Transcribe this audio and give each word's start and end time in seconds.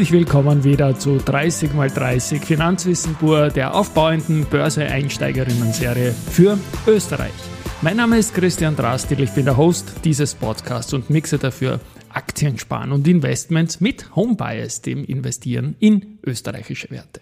Herzlich 0.00 0.18
willkommen 0.18 0.64
wieder 0.64 0.98
zu 0.98 1.18
30 1.18 1.72
x 1.74 1.92
30 1.92 2.42
Finanzwissen 2.42 3.16
pur, 3.16 3.50
der 3.50 3.74
aufbauenden 3.74 4.46
Börse-Einsteigerinnen-Serie 4.46 6.12
für 6.12 6.58
Österreich. 6.86 7.34
Mein 7.82 7.98
Name 7.98 8.16
ist 8.16 8.34
Christian 8.34 8.76
Drastil, 8.76 9.20
ich 9.20 9.30
bin 9.32 9.44
der 9.44 9.58
Host 9.58 9.92
dieses 10.02 10.34
Podcasts 10.34 10.94
und 10.94 11.10
mixe 11.10 11.36
dafür 11.36 11.80
Aktien 12.08 12.58
sparen 12.58 12.92
und 12.92 13.06
Investments 13.06 13.80
mit 13.80 14.16
Homebias, 14.16 14.80
dem 14.80 15.04
Investieren 15.04 15.76
in 15.80 16.18
österreichische 16.24 16.90
Werte. 16.90 17.20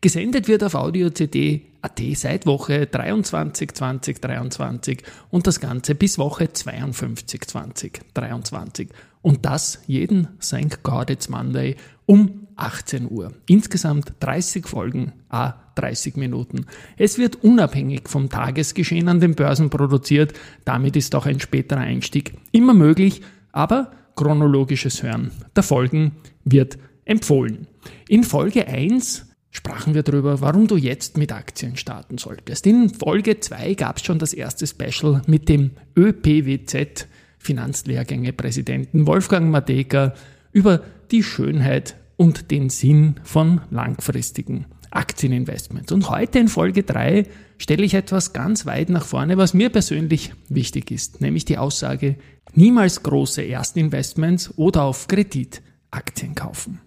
Gesendet 0.00 0.46
wird 0.46 0.62
auf 0.62 0.76
Audio 0.76 1.10
CD 1.10 1.62
AT 1.80 2.00
seit 2.14 2.46
Woche 2.46 2.86
23 2.86 3.72
2023 3.72 5.02
und 5.30 5.48
das 5.48 5.58
Ganze 5.58 5.96
bis 5.96 6.18
Woche 6.18 6.52
52 6.52 7.40
2023. 7.48 8.90
Und 9.22 9.46
das 9.46 9.80
jeden 9.86 10.28
St. 10.40 10.82
Gaudet's 10.82 11.28
Monday 11.28 11.76
um 12.06 12.48
18 12.56 13.10
Uhr. 13.10 13.32
Insgesamt 13.46 14.12
30 14.20 14.66
Folgen, 14.66 15.12
a 15.30 15.54
30 15.76 16.16
Minuten. 16.16 16.66
Es 16.96 17.18
wird 17.18 17.42
unabhängig 17.42 18.08
vom 18.08 18.28
Tagesgeschehen 18.28 19.08
an 19.08 19.20
den 19.20 19.34
Börsen 19.34 19.70
produziert. 19.70 20.34
Damit 20.64 20.96
ist 20.96 21.14
auch 21.14 21.26
ein 21.26 21.40
späterer 21.40 21.80
Einstieg 21.80 22.34
immer 22.50 22.74
möglich, 22.74 23.22
aber 23.52 23.92
chronologisches 24.16 25.02
Hören 25.02 25.30
der 25.56 25.62
Folgen 25.62 26.12
wird 26.44 26.78
empfohlen. 27.04 27.66
In 28.08 28.24
Folge 28.24 28.66
1 28.68 29.26
sprachen 29.50 29.94
wir 29.94 30.02
darüber, 30.02 30.40
warum 30.40 30.66
du 30.66 30.76
jetzt 30.76 31.16
mit 31.16 31.32
Aktien 31.32 31.76
starten 31.76 32.18
solltest. 32.18 32.66
In 32.66 32.90
Folge 32.90 33.40
2 33.40 33.74
gab 33.74 33.98
es 33.98 34.04
schon 34.04 34.18
das 34.18 34.34
erste 34.34 34.66
Special 34.66 35.22
mit 35.26 35.48
dem 35.48 35.72
ÖPWZ 35.96 37.06
Finanzlehrgänge-Präsidenten 37.42 39.06
Wolfgang 39.06 39.50
Mateka 39.50 40.14
über 40.52 40.82
die 41.10 41.22
Schönheit 41.22 41.96
und 42.16 42.50
den 42.50 42.70
Sinn 42.70 43.16
von 43.24 43.60
langfristigen 43.70 44.66
Aktieninvestments. 44.90 45.90
Und 45.90 46.08
heute 46.10 46.38
in 46.38 46.48
Folge 46.48 46.82
3 46.82 47.26
stelle 47.58 47.84
ich 47.84 47.94
etwas 47.94 48.32
ganz 48.32 48.66
weit 48.66 48.90
nach 48.90 49.04
vorne, 49.04 49.38
was 49.38 49.54
mir 49.54 49.70
persönlich 49.70 50.32
wichtig 50.48 50.90
ist, 50.90 51.20
nämlich 51.20 51.44
die 51.44 51.58
Aussage, 51.58 52.16
niemals 52.54 53.02
große 53.02 53.42
Erstinvestments 53.42 54.56
oder 54.56 54.84
auf 54.84 55.08
Kredit 55.08 55.62
Aktien 55.90 56.34
kaufen. 56.34 56.80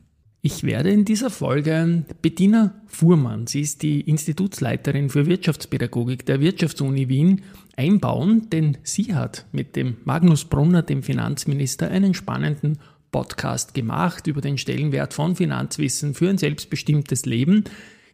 Ich 0.47 0.63
werde 0.63 0.91
in 0.91 1.05
dieser 1.05 1.31
Folge 1.31 2.03
Bettina 2.21 2.75
Fuhrmann, 2.85 3.47
sie 3.47 3.61
ist 3.61 3.81
die 3.81 4.01
Institutsleiterin 4.01 5.09
für 5.09 5.25
Wirtschaftspädagogik 5.25 6.23
der 6.23 6.39
Wirtschaftsuni 6.39 7.09
Wien, 7.09 7.41
einbauen, 7.75 8.47
denn 8.51 8.77
sie 8.83 9.15
hat 9.15 9.47
mit 9.51 9.75
dem 9.75 9.97
Magnus 10.03 10.45
Brunner, 10.45 10.83
dem 10.83 11.01
Finanzminister, 11.01 11.89
einen 11.89 12.13
spannenden 12.13 12.77
Podcast 13.11 13.73
gemacht 13.73 14.27
über 14.27 14.39
den 14.39 14.59
Stellenwert 14.59 15.15
von 15.15 15.35
Finanzwissen 15.35 16.13
für 16.13 16.29
ein 16.29 16.37
selbstbestimmtes 16.37 17.25
Leben, 17.25 17.63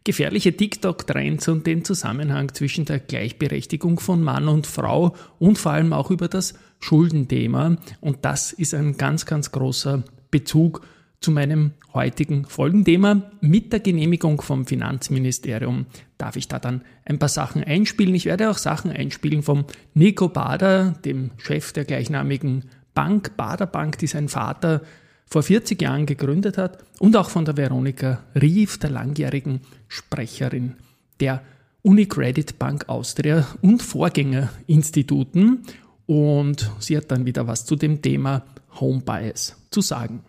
gefährliche 0.06 0.56
TikTok-Trends 0.56 1.50
und 1.50 1.68
den 1.68 1.84
Zusammenhang 1.84 2.53
zwischen 2.53 2.86
der 2.86 3.00
Gleichberechtigung 3.00 4.00
von 4.00 4.24
Mann 4.24 4.48
und 4.48 4.68
Frau 4.68 5.18
und 5.38 5.58
vor 5.58 5.74
allem 5.74 5.92
auch 5.92 6.09
über 6.09 6.30
das 6.30 6.53
Schuldenthema. 6.80 7.75
Und 8.00 8.19
das 8.22 8.53
ist 8.53 8.74
ein 8.74 8.96
ganz, 8.96 9.25
ganz 9.25 9.52
großer 9.52 10.06
Bezug 10.31 10.81
zu 11.22 11.32
meinem 11.32 11.72
heutigen 11.94 12.46
Folgenthema. 12.46 13.32
Mit 13.42 13.72
der 13.72 13.80
Genehmigung 13.80 14.42
vom 14.42 14.66
Finanzministerium 14.66 15.86
darf 16.18 16.36
ich 16.36 16.48
da 16.48 16.58
dann 16.58 16.82
ein 17.06 17.20
paar 17.20 17.30
Sachen 17.30 17.64
einspielen. 17.64 18.16
Ich 18.16 18.26
werde 18.26 18.50
auch 18.50 18.58
Sachen 18.58 18.92
einspielen 18.92 19.44
vom 19.44 19.66
Nico 19.94 20.30
Bader, 20.30 20.96
dem 21.06 21.31
Chef 21.38 21.74
der 21.74 21.86
gleichnamigen 21.86 22.66
Bank, 22.96 23.38
Bader 23.38 23.68
Bank, 23.68 24.00
die 24.00 24.08
sein 24.08 24.30
Vater 24.30 24.81
vor 25.28 25.44
40 25.44 25.81
Jahren 25.81 26.08
gegründet 26.08 26.58
hat, 26.58 26.84
und 27.00 27.16
auch 27.16 27.30
von 27.30 27.46
der 27.46 27.56
Veronika 27.56 28.24
Rief, 28.36 28.80
der 28.80 28.90
langjährigen 28.90 29.62
Sprecherin 29.88 30.76
der 31.20 31.42
Unicredit 31.84 32.60
Bank 32.60 32.90
Austria 32.90 33.48
und 33.62 33.81
Vorgängerinstituten. 33.81 35.62
Und 36.08 36.72
sie 36.80 36.98
hat 36.98 37.12
dann 37.12 37.26
wieder 37.26 37.48
was 37.48 37.66
zu 37.66 37.76
dem 37.76 38.02
Thema 38.02 38.44
Home 38.80 39.02
Bias 39.02 39.56
zu 39.70 39.81
sagen. 39.81 40.24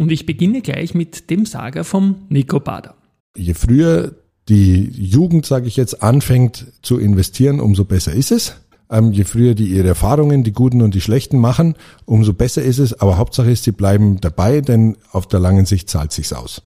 Und 0.00 0.10
ich 0.10 0.24
beginne 0.24 0.62
gleich 0.62 0.94
mit 0.94 1.28
dem 1.28 1.44
Saga 1.44 1.84
vom 1.84 2.22
Nico 2.30 2.58
Bader. 2.58 2.94
Je 3.36 3.52
früher 3.52 4.14
die 4.48 4.84
Jugend, 4.84 5.44
sage 5.44 5.68
ich 5.68 5.76
jetzt, 5.76 6.02
anfängt 6.02 6.68
zu 6.80 6.98
investieren, 6.98 7.60
umso 7.60 7.84
besser 7.84 8.14
ist 8.14 8.32
es. 8.32 8.56
Ähm, 8.88 9.12
je 9.12 9.24
früher 9.24 9.54
die 9.54 9.66
ihre 9.66 9.88
Erfahrungen, 9.88 10.42
die 10.42 10.52
guten 10.52 10.80
und 10.80 10.94
die 10.94 11.02
schlechten 11.02 11.38
machen, 11.38 11.74
umso 12.06 12.32
besser 12.32 12.62
ist 12.62 12.78
es. 12.78 12.98
Aber 12.98 13.18
Hauptsache 13.18 13.50
ist, 13.50 13.64
sie 13.64 13.72
bleiben 13.72 14.22
dabei, 14.22 14.62
denn 14.62 14.96
auf 15.12 15.28
der 15.28 15.38
langen 15.38 15.66
Sicht 15.66 15.90
zahlt 15.90 16.12
sich's 16.12 16.32
aus. 16.32 16.62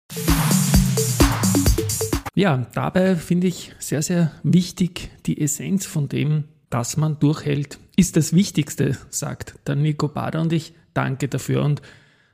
Ja, 2.36 2.68
dabei 2.72 3.16
finde 3.16 3.48
ich 3.48 3.72
sehr, 3.80 4.02
sehr 4.02 4.30
wichtig 4.44 5.10
die 5.26 5.40
Essenz 5.40 5.86
von 5.86 6.08
dem, 6.08 6.44
dass 6.70 6.96
man 6.96 7.18
durchhält, 7.18 7.80
ist 7.96 8.16
das 8.16 8.32
Wichtigste, 8.32 8.96
sagt 9.10 9.56
der 9.66 9.74
Nico 9.74 10.06
Bader 10.06 10.40
und 10.40 10.52
ich 10.52 10.72
danke 10.94 11.26
dafür. 11.26 11.64
Und 11.64 11.82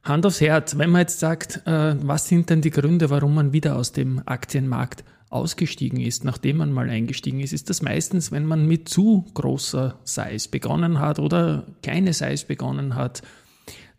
Hand 0.02 0.24
aufs 0.24 0.40
Herz, 0.40 0.78
wenn 0.78 0.90
man 0.90 1.02
jetzt 1.02 1.20
sagt, 1.20 1.66
äh, 1.66 1.94
was 2.02 2.26
sind 2.26 2.48
denn 2.48 2.62
die 2.62 2.70
Gründe, 2.70 3.10
warum 3.10 3.34
man 3.34 3.52
wieder 3.52 3.76
aus 3.76 3.92
dem 3.92 4.22
Aktienmarkt 4.24 5.04
ausgestiegen 5.28 6.00
ist, 6.00 6.24
nachdem 6.24 6.56
man 6.56 6.72
mal 6.72 6.90
eingestiegen 6.90 7.40
ist, 7.40 7.52
ist 7.52 7.70
das 7.70 7.82
meistens, 7.82 8.32
wenn 8.32 8.46
man 8.46 8.66
mit 8.66 8.88
zu 8.88 9.26
großer 9.34 9.98
Size 10.04 10.48
begonnen 10.48 10.98
hat 10.98 11.18
oder 11.18 11.66
kleine 11.82 12.12
Size 12.12 12.46
begonnen 12.46 12.96
hat, 12.96 13.22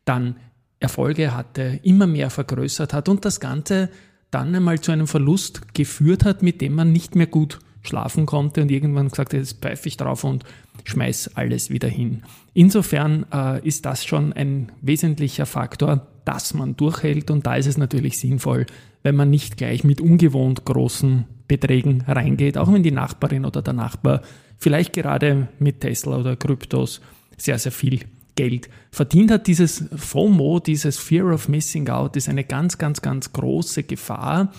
dann 0.03 0.35
Erfolge 0.79 1.35
hatte, 1.35 1.79
immer 1.83 2.07
mehr 2.07 2.29
vergrößert 2.29 2.93
hat 2.93 3.07
und 3.07 3.23
das 3.23 3.39
Ganze 3.39 3.89
dann 4.31 4.53
einmal 4.55 4.79
zu 4.81 4.91
einem 4.91 5.07
Verlust 5.07 5.73
geführt 5.73 6.25
hat, 6.25 6.41
mit 6.41 6.61
dem 6.61 6.73
man 6.73 6.91
nicht 6.91 7.15
mehr 7.15 7.27
gut 7.27 7.59
schlafen 7.81 8.25
konnte 8.25 8.61
und 8.61 8.71
irgendwann 8.71 9.09
gesagt 9.09 9.33
hat, 9.33 9.39
jetzt 9.39 9.61
pfeife 9.61 9.87
ich 9.87 9.97
drauf 9.97 10.23
und 10.23 10.43
schmeiß 10.83 11.31
alles 11.35 11.69
wieder 11.69 11.87
hin. 11.87 12.23
Insofern 12.53 13.25
äh, 13.33 13.65
ist 13.67 13.85
das 13.85 14.05
schon 14.05 14.33
ein 14.33 14.71
wesentlicher 14.81 15.45
Faktor, 15.45 16.07
dass 16.25 16.53
man 16.53 16.75
durchhält 16.77 17.31
und 17.31 17.45
da 17.45 17.55
ist 17.55 17.67
es 17.67 17.77
natürlich 17.77 18.19
sinnvoll, 18.19 18.65
wenn 19.03 19.15
man 19.15 19.29
nicht 19.29 19.57
gleich 19.57 19.83
mit 19.83 20.01
ungewohnt 20.01 20.65
großen 20.65 21.25
Beträgen 21.47 22.03
reingeht, 22.07 22.57
auch 22.57 22.71
wenn 22.71 22.83
die 22.83 22.91
Nachbarin 22.91 23.45
oder 23.45 23.61
der 23.61 23.73
Nachbar 23.73 24.21
vielleicht 24.57 24.93
gerade 24.93 25.47
mit 25.59 25.81
Tesla 25.81 26.17
oder 26.17 26.35
Kryptos 26.35 27.01
sehr, 27.37 27.57
sehr 27.57 27.71
viel 27.71 28.01
Geld 28.35 28.69
verdient 28.91 29.31
hat. 29.31 29.47
Dieses 29.47 29.85
FOMO, 29.95 30.59
dieses 30.59 30.97
Fear 30.97 31.33
of 31.33 31.49
Missing 31.49 31.89
Out 31.89 32.15
ist 32.15 32.29
eine 32.29 32.43
ganz, 32.43 32.77
ganz, 32.77 33.01
ganz 33.01 33.33
große 33.33 33.83
Gefahr, 33.83 34.53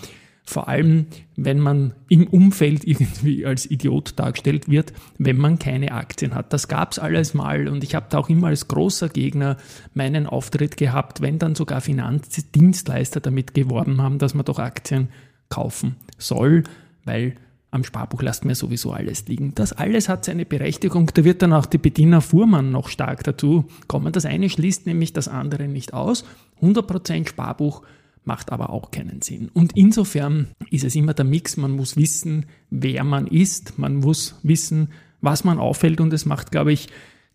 vor 0.45 0.67
allem, 0.67 1.07
wenn 1.35 1.59
man 1.59 1.93
im 2.09 2.27
Umfeld 2.27 2.83
irgendwie 2.87 3.45
als 3.45 3.69
Idiot 3.69 4.13
dargestellt 4.17 4.69
wird, 4.69 4.93
wenn 5.17 5.37
man 5.37 5.59
keine 5.59 5.91
Aktien 5.93 6.35
hat. 6.35 6.53
Das 6.53 6.67
gab's 6.67 6.99
alles 6.99 7.33
mal 7.33 7.67
und 7.67 7.83
ich 7.83 7.95
habe 7.95 8.07
da 8.09 8.19
auch 8.19 8.29
immer 8.29 8.47
als 8.47 8.67
großer 8.67 9.09
Gegner 9.09 9.57
meinen 9.93 10.27
Auftritt 10.27 10.77
gehabt, 10.77 11.21
wenn 11.21 11.39
dann 11.39 11.55
sogar 11.55 11.81
Finanzdienstleister 11.81 13.19
damit 13.19 13.53
geworben 13.53 14.01
haben, 14.01 14.19
dass 14.19 14.33
man 14.33 14.45
doch 14.45 14.59
Aktien 14.59 15.09
kaufen 15.49 15.95
soll, 16.17 16.63
weil 17.05 17.35
am 17.73 17.83
Sparbuch 17.83 18.21
lasst 18.21 18.45
mir 18.45 18.53
sowieso 18.53 18.91
alles 18.91 19.27
liegen. 19.27 19.55
Das 19.55 19.73
alles 19.73 20.07
hat 20.07 20.25
seine 20.25 20.45
Berechtigung. 20.45 21.09
Da 21.11 21.23
wird 21.23 21.41
dann 21.41 21.53
auch 21.53 21.65
die 21.65 21.79
Bediener 21.79 22.21
Fuhrmann 22.21 22.71
noch 22.71 22.87
stark 22.87 23.23
dazu 23.23 23.65
kommen. 23.87 24.13
Das 24.13 24.25
eine 24.25 24.47
schließt 24.47 24.85
nämlich 24.85 25.11
das 25.11 25.27
andere 25.27 25.67
nicht 25.67 25.91
aus. 25.91 26.23
100% 26.61 27.27
Sparbuch 27.27 27.81
macht 28.25 28.51
aber 28.51 28.69
auch 28.69 28.91
keinen 28.91 29.21
Sinn. 29.21 29.49
Und 29.53 29.75
insofern 29.75 30.47
ist 30.69 30.83
es 30.83 30.95
immer 30.95 31.13
der 31.13 31.25
Mix, 31.25 31.57
man 31.57 31.71
muss 31.71 31.97
wissen, 31.97 32.45
wer 32.69 33.03
man 33.03 33.27
ist, 33.27 33.77
man 33.77 33.95
muss 33.97 34.35
wissen, 34.43 34.89
was 35.21 35.43
man 35.43 35.59
auffällt 35.59 36.01
und 36.01 36.13
es 36.13 36.25
macht, 36.25 36.51
glaube 36.51 36.73
ich, 36.73 36.87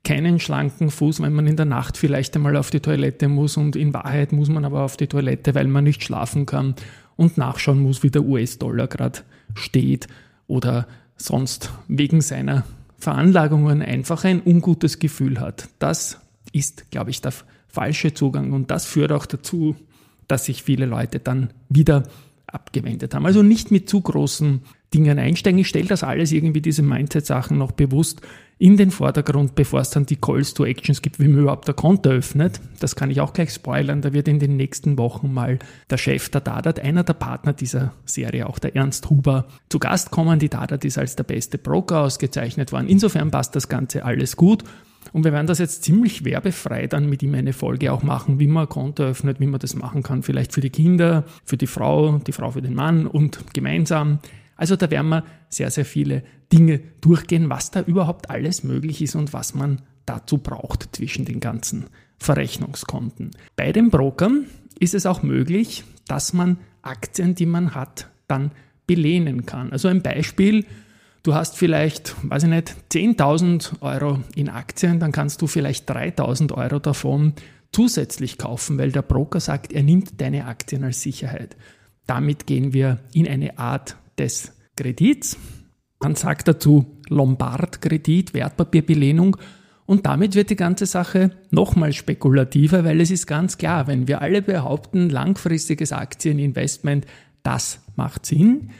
keinen 0.04 0.38
schlanken 0.38 0.90
Fuß, 0.90 1.20
wenn 1.20 1.32
man 1.32 1.46
in 1.46 1.56
der 1.56 1.66
Nacht 1.66 1.96
vielleicht 1.96 2.36
einmal 2.36 2.56
auf 2.56 2.70
die 2.70 2.80
Toilette 2.80 3.28
muss 3.28 3.56
und 3.56 3.76
in 3.76 3.92
Wahrheit 3.92 4.32
muss 4.32 4.48
man 4.48 4.64
aber 4.64 4.82
auf 4.82 4.96
die 4.96 5.06
Toilette, 5.06 5.54
weil 5.54 5.66
man 5.66 5.84
nicht 5.84 6.02
schlafen 6.02 6.46
kann 6.46 6.74
und 7.16 7.36
nachschauen 7.36 7.80
muss, 7.80 8.02
wie 8.02 8.10
der 8.10 8.24
US-Dollar 8.24 8.86
gerade 8.86 9.20
steht 9.54 10.06
oder 10.46 10.86
sonst 11.16 11.72
wegen 11.88 12.20
seiner 12.20 12.64
Veranlagungen 12.98 13.82
einfach 13.82 14.24
ein 14.24 14.42
ungutes 14.44 14.98
Gefühl 14.98 15.40
hat. 15.40 15.68
Das 15.78 16.20
ist, 16.52 16.90
glaube 16.90 17.10
ich, 17.10 17.20
der 17.20 17.32
falsche 17.66 18.14
Zugang 18.14 18.52
und 18.52 18.70
das 18.70 18.86
führt 18.86 19.12
auch 19.12 19.26
dazu, 19.26 19.76
dass 20.28 20.44
sich 20.44 20.62
viele 20.62 20.86
Leute 20.86 21.18
dann 21.18 21.52
wieder 21.68 22.04
abgewendet 22.46 23.14
haben. 23.14 23.26
Also 23.26 23.42
nicht 23.42 23.70
mit 23.70 23.88
zu 23.88 24.00
großen 24.00 24.62
Dingen 24.94 25.18
einsteigen. 25.18 25.58
Ich 25.58 25.68
stelle 25.68 25.86
das 25.86 26.02
alles 26.02 26.32
irgendwie, 26.32 26.62
diese 26.62 26.82
Mindset-Sachen 26.82 27.58
noch 27.58 27.72
bewusst 27.72 28.22
in 28.60 28.76
den 28.76 28.90
Vordergrund, 28.90 29.54
bevor 29.54 29.80
es 29.80 29.90
dann 29.90 30.06
die 30.06 30.16
Calls 30.16 30.54
to 30.54 30.64
Actions 30.64 31.00
gibt, 31.00 31.20
wie 31.20 31.28
man 31.28 31.42
überhaupt 31.42 31.68
ein 31.68 31.76
Konto 31.76 32.10
öffnet. 32.10 32.60
Das 32.80 32.96
kann 32.96 33.10
ich 33.10 33.20
auch 33.20 33.32
gleich 33.32 33.52
spoilern. 33.52 34.02
Da 34.02 34.12
wird 34.12 34.26
in 34.26 34.40
den 34.40 34.56
nächsten 34.56 34.98
Wochen 34.98 35.32
mal 35.32 35.58
der 35.90 35.98
Chef 35.98 36.28
der 36.30 36.40
Dadat, 36.40 36.80
einer 36.80 37.04
der 37.04 37.12
Partner 37.12 37.52
dieser 37.52 37.92
Serie, 38.04 38.48
auch 38.48 38.58
der 38.58 38.74
Ernst 38.74 39.08
Huber, 39.10 39.46
zu 39.68 39.78
Gast 39.78 40.10
kommen. 40.10 40.38
Die 40.40 40.48
Dadat 40.48 40.84
ist 40.84 40.98
als 40.98 41.14
der 41.14 41.24
beste 41.24 41.58
Broker 41.58 42.00
ausgezeichnet 42.00 42.72
worden. 42.72 42.88
Insofern 42.88 43.30
passt 43.30 43.54
das 43.54 43.68
Ganze 43.68 44.04
alles 44.04 44.36
gut. 44.36 44.64
Und 45.12 45.24
wir 45.24 45.32
werden 45.32 45.46
das 45.46 45.58
jetzt 45.58 45.84
ziemlich 45.84 46.24
werbefrei 46.24 46.86
dann 46.86 47.08
mit 47.08 47.22
ihm 47.22 47.34
eine 47.34 47.52
Folge 47.52 47.92
auch 47.92 48.02
machen, 48.02 48.38
wie 48.38 48.46
man 48.46 48.68
Konto 48.68 49.04
öffnet, 49.04 49.40
wie 49.40 49.46
man 49.46 49.60
das 49.60 49.74
machen 49.74 50.02
kann. 50.02 50.22
Vielleicht 50.22 50.52
für 50.52 50.60
die 50.60 50.70
Kinder, 50.70 51.24
für 51.44 51.56
die 51.56 51.66
Frau, 51.66 52.18
die 52.18 52.32
Frau 52.32 52.50
für 52.50 52.62
den 52.62 52.74
Mann 52.74 53.06
und 53.06 53.54
gemeinsam. 53.54 54.18
Also 54.56 54.76
da 54.76 54.90
werden 54.90 55.08
wir 55.08 55.24
sehr, 55.48 55.70
sehr 55.70 55.84
viele 55.84 56.22
Dinge 56.52 56.80
durchgehen, 57.00 57.48
was 57.48 57.70
da 57.70 57.80
überhaupt 57.82 58.30
alles 58.30 58.64
möglich 58.64 59.00
ist 59.00 59.14
und 59.14 59.32
was 59.32 59.54
man 59.54 59.82
dazu 60.04 60.38
braucht 60.38 60.96
zwischen 60.96 61.24
den 61.24 61.40
ganzen 61.40 61.86
Verrechnungskonten. 62.18 63.30
Bei 63.56 63.72
den 63.72 63.90
Brokern 63.90 64.46
ist 64.78 64.94
es 64.94 65.06
auch 65.06 65.22
möglich, 65.22 65.84
dass 66.06 66.32
man 66.32 66.58
Aktien, 66.82 67.34
die 67.34 67.46
man 67.46 67.74
hat, 67.74 68.08
dann 68.26 68.50
belehnen 68.86 69.46
kann. 69.46 69.70
Also 69.70 69.88
ein 69.88 70.02
Beispiel, 70.02 70.64
du 71.22 71.34
hast 71.34 71.56
vielleicht, 71.56 72.14
weiß 72.28 72.44
ich 72.44 72.48
nicht, 72.48 72.74
10.000 72.92 73.80
Euro 73.80 74.20
in 74.34 74.48
Aktien, 74.48 75.00
dann 75.00 75.12
kannst 75.12 75.42
du 75.42 75.46
vielleicht 75.46 75.90
3.000 75.90 76.52
Euro 76.52 76.78
davon 76.78 77.34
zusätzlich 77.72 78.38
kaufen, 78.38 78.78
weil 78.78 78.92
der 78.92 79.02
Broker 79.02 79.40
sagt, 79.40 79.72
er 79.72 79.82
nimmt 79.82 80.20
deine 80.20 80.46
Aktien 80.46 80.84
als 80.84 81.02
Sicherheit. 81.02 81.56
Damit 82.06 82.46
gehen 82.46 82.72
wir 82.72 83.00
in 83.12 83.28
eine 83.28 83.58
Art 83.58 83.96
des 84.18 84.52
Kredits. 84.76 85.36
Man 86.00 86.14
sagt 86.14 86.48
dazu 86.48 86.86
Lombard-Kredit, 87.08 88.32
Wertpapierbelehnung. 88.32 89.36
Und 89.84 90.06
damit 90.06 90.34
wird 90.34 90.50
die 90.50 90.56
ganze 90.56 90.86
Sache 90.86 91.30
nochmal 91.50 91.92
spekulativer, 91.92 92.84
weil 92.84 93.00
es 93.00 93.10
ist 93.10 93.26
ganz 93.26 93.58
klar, 93.58 93.86
wenn 93.86 94.06
wir 94.06 94.20
alle 94.20 94.42
behaupten, 94.42 95.08
langfristiges 95.08 95.92
Aktieninvestment, 95.92 97.06
das 97.42 97.80
macht 97.96 98.26
Sinn, 98.26 98.70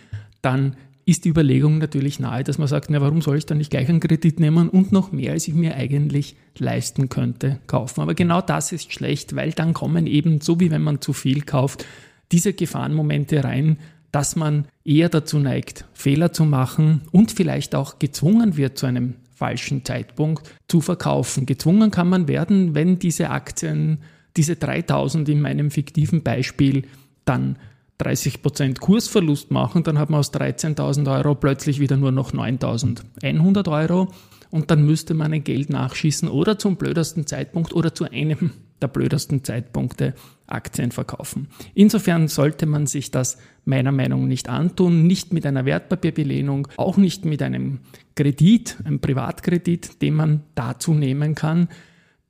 dann 0.43 0.77
ist 1.09 1.25
die 1.25 1.31
Überlegung 1.31 1.79
natürlich 1.79 2.21
nahe, 2.21 2.45
dass 2.45 2.59
man 2.59 2.69
sagt, 2.69 2.91
na, 2.91 3.01
warum 3.01 3.23
soll 3.23 3.39
ich 3.39 3.47
dann 3.47 3.57
nicht 3.57 3.71
gleich 3.71 3.89
einen 3.89 3.99
Kredit 3.99 4.41
nehmen 4.41 4.69
und 4.69 4.93
noch 4.93 5.11
mehr, 5.11 5.33
als 5.33 5.49
ich 5.49 5.55
mir 5.55 5.75
eigentlich 5.75 6.37
leisten 6.59 7.09
könnte, 7.09 7.61
kaufen. 7.67 8.03
Aber 8.03 8.15
genau 8.15 8.43
das 8.43 8.73
ist 8.73 8.93
schlecht, 8.93 9.35
weil 9.35 9.53
dann 9.53 9.73
kommen 9.73 10.07
eben, 10.07 10.43
so 10.43 10.61
wie 10.61 10.71
wenn 10.71 10.83
man 10.83 11.01
zu 11.01 11.15
viel 11.15 11.43
kauft, 11.43 11.87
diese 12.31 12.53
Gefahrenmomente 12.53 13.43
rein, 13.43 13.79
dass 14.13 14.37
man 14.37 14.67
eher 14.85 15.09
dazu 15.09 15.39
neigt, 15.39 15.87
Fehler 15.95 16.35
zu 16.35 16.45
machen 16.45 17.01
und 17.11 17.33
vielleicht 17.33 17.75
auch 17.75 17.99
gezwungen 17.99 18.59
wird 18.59 18.77
zu 18.77 18.85
einem 18.85 19.15
falschen 19.35 19.87
Zeitpunkt 19.87 20.51
zu 20.69 20.83
verkaufen. 20.83 21.47
Gezwungen 21.47 21.91
kann 21.91 22.11
man 22.11 22.29
werden, 22.29 22.75
wenn 22.75 22.99
diese 22.99 23.31
Aktien, 23.31 24.03
diese 24.37 24.57
3000 24.57 25.27
in 25.31 25.41
meinem 25.41 25.71
fiktiven 25.71 26.23
Beispiel 26.23 26.83
dann 27.25 27.57
30% 28.01 28.79
Kursverlust 28.79 29.51
machen, 29.51 29.83
dann 29.83 29.99
hat 29.99 30.11
man 30.11 30.21
aus 30.21 30.33
13.000 30.33 31.13
Euro 31.17 31.35
plötzlich 31.35 31.81
wieder 31.81 31.97
nur 31.97 32.13
noch 32.13 32.33
9.100 32.33 33.71
Euro 33.71 34.09
und 34.51 34.71
dann 34.71 34.85
müsste 34.85 35.15
man 35.15 35.33
ein 35.33 35.45
Geld 35.45 35.71
nachschießen 35.71 36.29
oder 36.29 36.59
zum 36.59 36.77
blödesten 36.77 37.27
Zeitpunkt 37.27 37.75
oder 37.75 37.95
zu 37.95 38.05
einem 38.05 38.53
der 38.81 38.89
blödesten 38.89 39.43
Zeitpunkte 39.43 40.15
Aktien 40.47 40.93
verkaufen. 40.93 41.49
Insofern 41.75 42.29
sollte 42.29 42.67
man 42.67 42.87
sich 42.87 43.11
das 43.11 43.39
meiner 43.65 43.93
Meinung 43.93 44.23
nach 44.23 44.29
nicht 44.29 44.49
antun, 44.49 45.07
nicht 45.07 45.33
mit 45.33 45.45
einer 45.45 45.65
Wertpapierbelehnung, 45.65 46.69
auch 46.77 46.97
nicht 46.97 47.25
mit 47.25 47.43
einem 47.43 47.81
Kredit, 48.15 48.77
einem 48.85 49.01
Privatkredit, 49.01 50.01
den 50.01 50.15
man 50.15 50.43
dazu 50.55 50.95
nehmen 50.95 51.35
kann, 51.35 51.69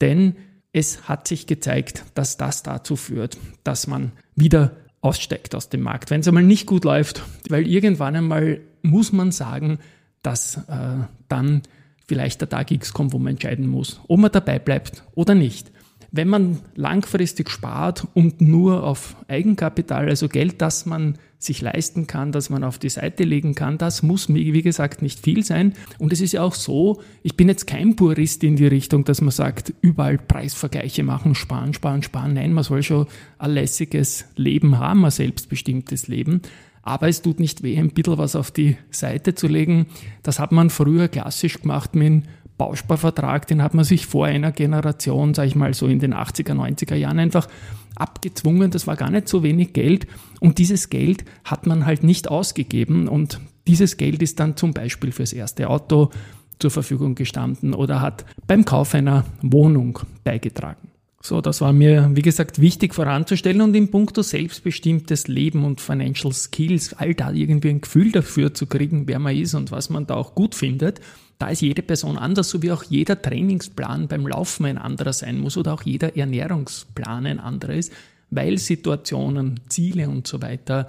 denn 0.01 0.37
es 0.73 1.09
hat 1.09 1.29
sich 1.29 1.47
gezeigt, 1.47 2.05
dass 2.15 2.37
das 2.37 2.63
dazu 2.63 2.97
führt, 2.97 3.37
dass 3.65 3.87
man 3.87 4.13
wieder 4.35 4.77
aussteigt 5.01 5.55
aus 5.55 5.69
dem 5.69 5.83
Markt, 5.83 6.11
wenn 6.11 6.21
es 6.21 6.29
einmal 6.29 6.43
nicht 6.43 6.67
gut 6.67 6.85
läuft, 6.85 7.23
weil 7.49 7.67
irgendwann 7.67 8.17
einmal 8.17 8.61
muss 8.83 9.13
man 9.13 9.33
sagen, 9.33 9.79
dass 10.23 10.57
äh, 10.69 11.05
dann 11.29 11.63
vielleicht 12.07 12.41
der 12.41 12.49
Tag 12.49 12.71
X 12.71 12.93
kommt, 12.93 13.13
wo 13.13 13.19
man 13.19 13.35
entscheiden 13.35 13.67
muss, 13.67 14.01
ob 14.09 14.19
man 14.19 14.33
dabei 14.33 14.59
bleibt 14.59 15.05
oder 15.15 15.35
nicht. 15.35 15.71
Wenn 16.11 16.29
man 16.29 16.59
langfristig 16.75 17.51
spart 17.51 18.07
und 18.15 18.41
nur 18.41 18.83
auf 18.85 19.15
Eigenkapital, 19.29 20.09
also 20.09 20.29
Geld, 20.29 20.63
das 20.63 20.87
man 20.87 21.19
sich 21.39 21.61
leisten 21.61 22.07
kann, 22.07 22.33
das 22.33 22.51
man 22.51 22.65
auf 22.65 22.79
die 22.79 22.89
Seite 22.89 23.25
legen 23.25 23.55
kann, 23.55 23.79
das 23.79 24.03
muss, 24.03 24.33
wie 24.33 24.63
gesagt, 24.63 25.03
nicht 25.03 25.21
viel 25.21 25.45
sein. 25.45 25.75
Und 25.99 26.13
es 26.13 26.21
ist 26.21 26.33
ja 26.33 26.43
auch 26.43 26.55
so, 26.55 27.01
ich 27.23 27.37
bin 27.37 27.49
jetzt 27.49 27.67
kein 27.67 27.95
Purist 27.95 28.43
in 28.43 28.57
die 28.57 28.67
Richtung, 28.67 29.05
dass 29.05 29.21
man 29.21 29.31
sagt, 29.31 29.73
überall 29.81 30.19
Preisvergleiche 30.19 31.05
machen, 31.05 31.35
sparen, 31.35 31.75
sparen, 31.75 32.03
sparen. 32.03 32.35
Nein, 32.35 32.53
man 32.53 32.65
soll 32.65 32.83
schon 32.83 33.07
ein 33.39 33.53
lässiges 33.53 34.25
Leben 34.35 34.79
haben, 34.79 35.05
ein 35.05 35.11
selbstbestimmtes 35.11 36.09
Leben. 36.09 36.43
Aber 36.83 37.07
es 37.07 37.21
tut 37.21 37.39
nicht 37.39 37.63
weh, 37.63 37.77
ein 37.77 37.91
bisschen 37.91 38.17
was 38.17 38.35
auf 38.35 38.51
die 38.51 38.79
Seite 38.91 39.35
zu 39.35 39.47
legen. 39.47 39.87
Das 40.23 40.39
hat 40.39 40.53
man 40.53 40.71
früher 40.71 41.09
klassisch 41.09 41.61
gemacht 41.61 41.95
mit 41.95 42.25
Bausparvertrag, 42.59 43.47
den 43.47 43.63
hat 43.63 43.73
man 43.73 43.85
sich 43.85 44.07
vor 44.07 44.27
einer 44.27 44.53
Generation, 44.53 45.33
sage 45.33 45.49
ich 45.49 45.55
mal 45.55 45.73
so 45.73 45.87
in 45.87 46.01
den 46.01 46.13
80er, 46.13 46.53
90er 46.53 46.97
Jahren 46.97 47.19
einfach 47.19 47.49
abgezwungen. 47.95 48.71
Das 48.71 48.87
war 48.87 48.97
gar 48.97 49.11
nicht 49.11 49.29
so 49.29 49.43
wenig 49.43 49.73
Geld 49.73 50.07
und 50.41 50.59
dieses 50.59 50.91
Geld 50.91 51.25
hat 51.45 51.67
man 51.67 51.87
halt 51.87 52.03
nicht 52.03 52.29
ausgegeben 52.29 53.09
und 53.09 53.41
dieses 53.67 53.97
Geld 53.97 54.23
ist 54.23 54.41
dann 54.41 54.57
zum 54.57 54.73
Beispiel 54.73 55.13
fürs 55.13 55.33
erste 55.33 55.71
Auto 55.71 56.11
zur 56.59 56.71
Verfügung 56.71 57.15
gestanden 57.15 57.75
oder 57.75 58.01
hat 58.01 58.25
beim 58.47 58.65
Kauf 58.65 58.95
einer 58.95 59.25
Wohnung 59.43 60.01
beigetragen. 60.25 60.89
So, 61.21 61.41
das 61.41 61.61
war 61.61 61.73
mir, 61.73 62.11
wie 62.15 62.23
gesagt, 62.23 62.61
wichtig 62.61 62.95
voranzustellen 62.95 63.61
und 63.61 63.75
im 63.75 63.91
Punkto 63.91 64.23
selbstbestimmtes 64.23 65.27
Leben 65.27 65.65
und 65.65 65.81
Financial 65.81 66.33
Skills, 66.33 66.95
all 66.95 67.15
da 67.15 67.33
irgendwie 67.33 67.71
ein 67.71 67.81
Gefühl 67.81 68.13
dafür 68.13 68.55
zu 68.55 68.67
kriegen, 68.67 69.09
wer 69.09 69.19
man 69.19 69.37
ist 69.37 69.55
und 69.55 69.73
was 69.73 69.91
man 69.91 70.07
da 70.07 70.15
auch 70.15 70.37
gut 70.37 70.55
findet. 70.55 71.01
Da 71.39 71.49
ist 71.49 71.61
jede 71.61 71.83
Person 71.83 72.19
anders, 72.19 72.51
so 72.51 72.63
wie 72.63 72.71
auch 72.71 72.85
jeder 72.85 73.21
Trainingsplan 73.21 74.07
beim 74.07 74.27
Laufen 74.27 74.67
ein 74.67 74.79
anderer 74.79 75.13
sein 75.13 75.39
muss 75.39 75.57
oder 75.57 75.75
auch 75.75 75.83
jeder 75.83 76.17
Ernährungsplan 76.17 77.27
ein 77.27 77.41
anderer 77.41 77.75
ist, 77.75 77.93
weil 78.31 78.59
Situationen, 78.59 79.61
Ziele 79.69 80.09
und 80.09 80.27
so 80.27 80.41
weiter 80.41 80.89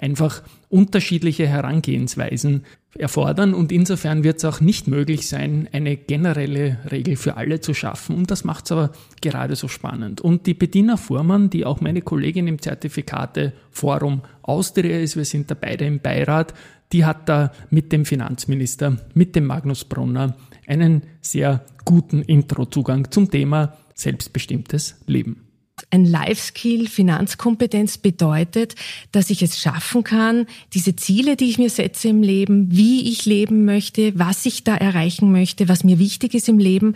einfach 0.00 0.42
unterschiedliche 0.68 1.46
Herangehensweisen 1.46 2.64
erfordern 2.98 3.54
und 3.54 3.70
insofern 3.70 4.24
wird 4.24 4.38
es 4.38 4.44
auch 4.44 4.60
nicht 4.60 4.88
möglich 4.88 5.28
sein, 5.28 5.68
eine 5.72 5.96
generelle 5.96 6.78
Regel 6.90 7.16
für 7.16 7.36
alle 7.36 7.60
zu 7.60 7.74
schaffen 7.74 8.16
und 8.16 8.30
das 8.30 8.42
macht 8.42 8.64
es 8.64 8.72
aber 8.72 8.90
gerade 9.20 9.54
so 9.54 9.68
spannend. 9.68 10.20
Und 10.20 10.46
die 10.46 10.54
Bettina 10.54 10.96
Fuhrmann, 10.96 11.50
die 11.50 11.64
auch 11.64 11.80
meine 11.80 12.02
Kollegin 12.02 12.48
im 12.48 12.60
Zertifikateforum 12.60 14.22
Austria 14.42 14.98
ist, 14.98 15.16
wir 15.16 15.24
sind 15.24 15.50
da 15.50 15.54
beide 15.54 15.84
im 15.84 16.00
Beirat, 16.00 16.54
die 16.92 17.04
hat 17.04 17.28
da 17.28 17.52
mit 17.70 17.92
dem 17.92 18.04
Finanzminister, 18.04 18.96
mit 19.14 19.36
dem 19.36 19.46
Magnus 19.46 19.84
Brunner 19.84 20.36
einen 20.66 21.02
sehr 21.20 21.64
guten 21.84 22.22
Introzugang 22.22 23.10
zum 23.10 23.30
Thema 23.30 23.76
selbstbestimmtes 23.94 24.96
Leben. 25.06 25.49
Ein 25.90 26.04
Life-Skill, 26.04 26.88
Finanzkompetenz 26.88 27.98
bedeutet, 27.98 28.74
dass 29.12 29.30
ich 29.30 29.42
es 29.42 29.60
schaffen 29.60 30.04
kann, 30.04 30.46
diese 30.74 30.96
Ziele, 30.96 31.36
die 31.36 31.50
ich 31.50 31.58
mir 31.58 31.70
setze 31.70 32.08
im 32.08 32.22
Leben, 32.22 32.70
wie 32.70 33.10
ich 33.10 33.24
leben 33.24 33.64
möchte, 33.64 34.18
was 34.18 34.46
ich 34.46 34.64
da 34.64 34.76
erreichen 34.76 35.32
möchte, 35.32 35.68
was 35.68 35.84
mir 35.84 35.98
wichtig 35.98 36.34
ist 36.34 36.48
im 36.48 36.58
Leben, 36.58 36.94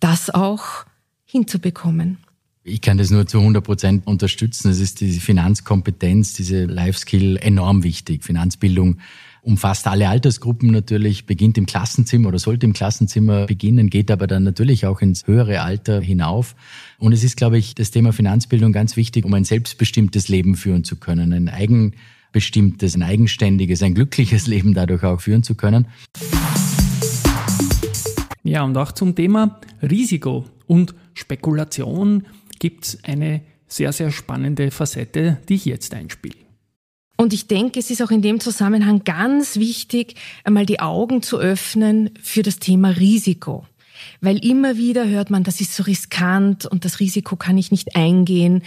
das 0.00 0.30
auch 0.30 0.84
hinzubekommen. 1.24 2.18
Ich 2.66 2.80
kann 2.80 2.96
das 2.96 3.10
nur 3.10 3.26
zu 3.26 3.40
100 3.40 3.62
Prozent 3.62 4.06
unterstützen. 4.06 4.70
Es 4.70 4.80
ist 4.80 5.02
diese 5.02 5.20
Finanzkompetenz, 5.20 6.32
diese 6.32 6.64
Life-Skill 6.64 7.36
enorm 7.36 7.82
wichtig. 7.82 8.24
Finanzbildung 8.24 8.96
umfasst 9.42 9.86
alle 9.86 10.08
Altersgruppen 10.08 10.70
natürlich, 10.70 11.26
beginnt 11.26 11.58
im 11.58 11.66
Klassenzimmer 11.66 12.28
oder 12.28 12.38
sollte 12.38 12.64
im 12.64 12.72
Klassenzimmer 12.72 13.44
beginnen, 13.44 13.90
geht 13.90 14.10
aber 14.10 14.26
dann 14.26 14.44
natürlich 14.44 14.86
auch 14.86 15.02
ins 15.02 15.26
höhere 15.26 15.60
Alter 15.60 16.00
hinauf. 16.00 16.56
Und 16.98 17.12
es 17.12 17.22
ist, 17.22 17.36
glaube 17.36 17.58
ich, 17.58 17.74
das 17.74 17.90
Thema 17.90 18.14
Finanzbildung 18.14 18.72
ganz 18.72 18.96
wichtig, 18.96 19.26
um 19.26 19.34
ein 19.34 19.44
selbstbestimmtes 19.44 20.28
Leben 20.28 20.54
führen 20.54 20.84
zu 20.84 20.96
können, 20.96 21.34
ein 21.34 21.50
eigenbestimmtes, 21.50 22.94
ein 22.94 23.02
eigenständiges, 23.02 23.82
ein 23.82 23.92
glückliches 23.92 24.46
Leben 24.46 24.72
dadurch 24.72 25.02
auch 25.02 25.20
führen 25.20 25.42
zu 25.42 25.54
können. 25.54 25.86
Ja, 28.42 28.62
und 28.62 28.74
auch 28.78 28.92
zum 28.92 29.14
Thema 29.14 29.60
Risiko 29.82 30.46
und 30.66 30.94
Spekulation 31.12 32.24
gibt 32.58 32.84
es 32.86 33.04
eine 33.04 33.42
sehr, 33.66 33.92
sehr 33.92 34.10
spannende 34.10 34.70
Facette, 34.70 35.38
die 35.48 35.54
ich 35.54 35.64
jetzt 35.64 35.94
einspiele. 35.94 36.36
Und 37.16 37.32
ich 37.32 37.46
denke, 37.46 37.78
es 37.78 37.90
ist 37.90 38.02
auch 38.02 38.10
in 38.10 38.22
dem 38.22 38.40
Zusammenhang 38.40 39.04
ganz 39.04 39.56
wichtig, 39.56 40.16
einmal 40.42 40.66
die 40.66 40.80
Augen 40.80 41.22
zu 41.22 41.38
öffnen 41.38 42.10
für 42.20 42.42
das 42.42 42.58
Thema 42.58 42.90
Risiko. 42.90 43.66
Weil 44.20 44.44
immer 44.44 44.76
wieder 44.76 45.06
hört 45.08 45.30
man, 45.30 45.44
das 45.44 45.60
ist 45.60 45.74
so 45.74 45.84
riskant 45.84 46.66
und 46.66 46.84
das 46.84 47.00
Risiko 47.00 47.36
kann 47.36 47.56
ich 47.56 47.70
nicht 47.70 47.94
eingehen. 47.94 48.62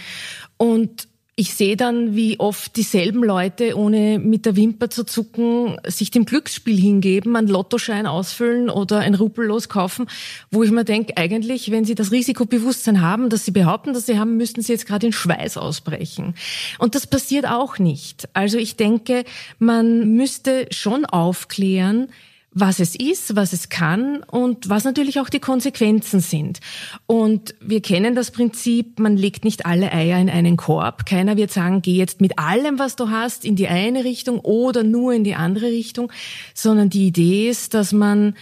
Und 0.56 1.08
ich 1.38 1.54
sehe 1.54 1.76
dann, 1.76 2.16
wie 2.16 2.40
oft 2.40 2.74
dieselben 2.74 3.22
Leute, 3.22 3.78
ohne 3.78 4.18
mit 4.18 4.44
der 4.44 4.56
Wimper 4.56 4.90
zu 4.90 5.04
zucken, 5.04 5.76
sich 5.86 6.10
dem 6.10 6.24
Glücksspiel 6.24 6.76
hingeben, 6.76 7.36
einen 7.36 7.46
Lottoschein 7.46 8.08
ausfüllen 8.08 8.68
oder 8.68 8.98
ein 8.98 9.14
Rupellos 9.14 9.68
kaufen, 9.68 10.08
wo 10.50 10.64
ich 10.64 10.72
mir 10.72 10.82
denke, 10.82 11.16
eigentlich, 11.16 11.70
wenn 11.70 11.84
sie 11.84 11.94
das 11.94 12.10
Risikobewusstsein 12.10 13.02
haben, 13.02 13.28
dass 13.28 13.44
sie 13.44 13.52
behaupten, 13.52 13.92
dass 13.92 14.06
sie 14.06 14.18
haben, 14.18 14.36
müssten 14.36 14.62
sie 14.62 14.72
jetzt 14.72 14.86
gerade 14.86 15.06
in 15.06 15.12
Schweiß 15.12 15.58
ausbrechen. 15.58 16.34
Und 16.80 16.96
das 16.96 17.06
passiert 17.06 17.46
auch 17.46 17.78
nicht. 17.78 18.28
Also 18.32 18.58
ich 18.58 18.74
denke, 18.74 19.22
man 19.60 20.16
müsste 20.16 20.66
schon 20.72 21.04
aufklären, 21.04 22.08
was 22.52 22.80
es 22.80 22.94
ist, 22.96 23.36
was 23.36 23.52
es 23.52 23.68
kann 23.68 24.22
und 24.22 24.68
was 24.68 24.84
natürlich 24.84 25.20
auch 25.20 25.28
die 25.28 25.40
Konsequenzen 25.40 26.20
sind. 26.20 26.60
Und 27.06 27.54
wir 27.60 27.82
kennen 27.82 28.14
das 28.14 28.30
Prinzip, 28.30 28.98
man 28.98 29.16
legt 29.16 29.44
nicht 29.44 29.66
alle 29.66 29.92
Eier 29.92 30.18
in 30.18 30.30
einen 30.30 30.56
Korb. 30.56 31.04
Keiner 31.04 31.36
wird 31.36 31.52
sagen, 31.52 31.82
geh 31.82 31.94
jetzt 31.94 32.20
mit 32.20 32.38
allem, 32.38 32.78
was 32.78 32.96
du 32.96 33.10
hast, 33.10 33.44
in 33.44 33.54
die 33.54 33.68
eine 33.68 34.04
Richtung 34.04 34.40
oder 34.40 34.82
nur 34.82 35.12
in 35.12 35.24
die 35.24 35.34
andere 35.34 35.66
Richtung, 35.66 36.10
sondern 36.54 36.90
die 36.90 37.06
Idee 37.06 37.50
ist, 37.50 37.74
dass 37.74 37.92
man 37.92 38.34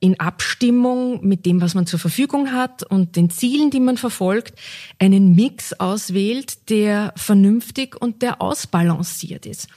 in 0.00 0.18
Abstimmung 0.18 1.24
mit 1.26 1.44
dem, 1.44 1.60
was 1.60 1.74
man 1.74 1.86
zur 1.86 1.98
Verfügung 1.98 2.52
hat 2.52 2.82
und 2.82 3.16
den 3.16 3.28
Zielen, 3.28 3.70
die 3.70 3.80
man 3.80 3.98
verfolgt, 3.98 4.54
einen 4.98 5.34
Mix 5.36 5.74
auswählt, 5.74 6.70
der 6.70 7.12
vernünftig 7.16 8.00
und 8.00 8.22
der 8.22 8.40
ausbalanciert 8.40 9.44
ist. 9.44 9.68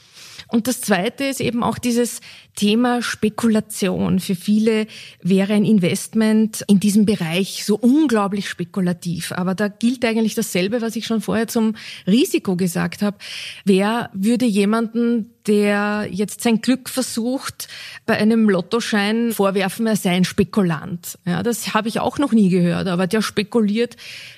Und 0.54 0.68
das 0.68 0.82
Zweite 0.82 1.24
ist 1.24 1.42
eben 1.42 1.64
auch 1.64 1.80
dieses 1.80 2.22
Thema 2.56 3.02
Spekulation. 3.02 4.20
Für 4.20 4.36
viele 4.36 4.86
wäre 5.20 5.54
ein 5.54 5.66
Investment 5.66 6.64
in 6.68 6.80
diesem 6.80 7.08
Bereich 7.08 7.66
so 7.66 7.76
unglaublich 7.76 8.48
spekulativ. 8.48 9.32
Aber 9.32 9.56
da 9.56 9.68
gilt 9.68 10.06
eigentlich 10.06 10.36
dasselbe, 10.36 10.82
was 10.82 10.96
ich 10.96 11.08
schon 11.08 11.22
vorher 11.22 11.48
zum 11.48 11.76
Risiko 12.06 12.56
gesagt 12.56 13.02
habe. 13.02 13.18
Wer 13.66 14.12
würde 14.14 14.46
jemanden, 14.46 15.32
der 15.48 16.08
jetzt 16.12 16.42
sein 16.42 16.62
Glück 16.62 16.88
versucht, 16.88 17.68
bei 18.06 18.16
einem 18.16 18.48
Lottoschein 18.48 19.34
vorwerfen, 19.34 19.88
er 19.88 19.96
sei 19.96 20.12
ein 20.12 20.24
Spekulant? 20.24 21.18
Ja, 21.26 21.42
das 21.42 21.74
habe 21.74 21.88
ich 21.88 22.00
auch 22.00 22.20
noch 22.20 22.32
nie 22.32 22.50
gehört. 22.50 22.88
Aber 22.90 23.08
der 23.08 23.24
spekuliert 23.24 23.98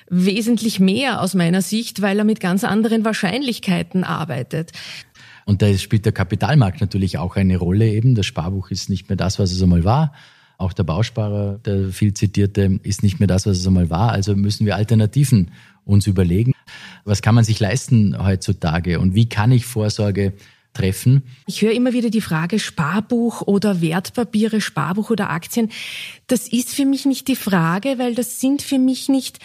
wesentlich 0.09 0.79
mehr 0.79 1.21
aus 1.21 1.33
meiner 1.33 1.61
Sicht, 1.61 2.01
weil 2.01 2.19
er 2.19 2.25
mit 2.25 2.39
ganz 2.39 2.63
anderen 2.63 3.03
Wahrscheinlichkeiten 3.03 4.05
arbeitet. 4.05 4.71
Und 5.45 5.61
da 5.61 5.73
spielt 5.77 6.05
der 6.05 6.11
Kapitalmarkt 6.11 6.81
natürlich 6.81 7.17
auch 7.17 7.35
eine 7.35 7.57
Rolle 7.57 7.89
eben. 7.89 8.15
Das 8.15 8.25
Sparbuch 8.25 8.71
ist 8.71 8.89
nicht 8.89 9.09
mehr 9.09 9.15
das, 9.15 9.39
was 9.39 9.51
es 9.51 9.61
einmal 9.61 9.83
war. 9.83 10.13
Auch 10.57 10.73
der 10.73 10.83
Bausparer, 10.83 11.59
der 11.59 11.89
viel 11.89 12.13
zitierte, 12.13 12.79
ist 12.83 13.03
nicht 13.03 13.19
mehr 13.19 13.27
das, 13.27 13.45
was 13.45 13.59
es 13.59 13.67
einmal 13.67 13.89
war. 13.89 14.11
Also 14.11 14.35
müssen 14.35 14.65
wir 14.65 14.75
Alternativen 14.75 15.51
uns 15.83 16.07
überlegen. 16.07 16.53
Was 17.03 17.21
kann 17.21 17.35
man 17.35 17.43
sich 17.43 17.59
leisten 17.59 18.17
heutzutage 18.17 18.99
und 18.99 19.13
wie 19.13 19.29
kann 19.29 19.51
ich 19.51 19.65
Vorsorge 19.65 20.33
treffen? 20.73 21.23
Ich 21.45 21.61
höre 21.61 21.73
immer 21.73 21.93
wieder 21.93 22.09
die 22.09 22.21
Frage 22.21 22.57
Sparbuch 22.57 23.41
oder 23.41 23.81
Wertpapiere, 23.81 24.61
Sparbuch 24.61 25.11
oder 25.11 25.29
Aktien. 25.29 25.69
Das 26.27 26.47
ist 26.47 26.73
für 26.73 26.85
mich 26.85 27.05
nicht 27.05 27.27
die 27.27 27.35
Frage, 27.35 27.95
weil 27.99 28.15
das 28.15 28.39
sind 28.39 28.61
für 28.61 28.79
mich 28.79 29.09
nicht 29.09 29.39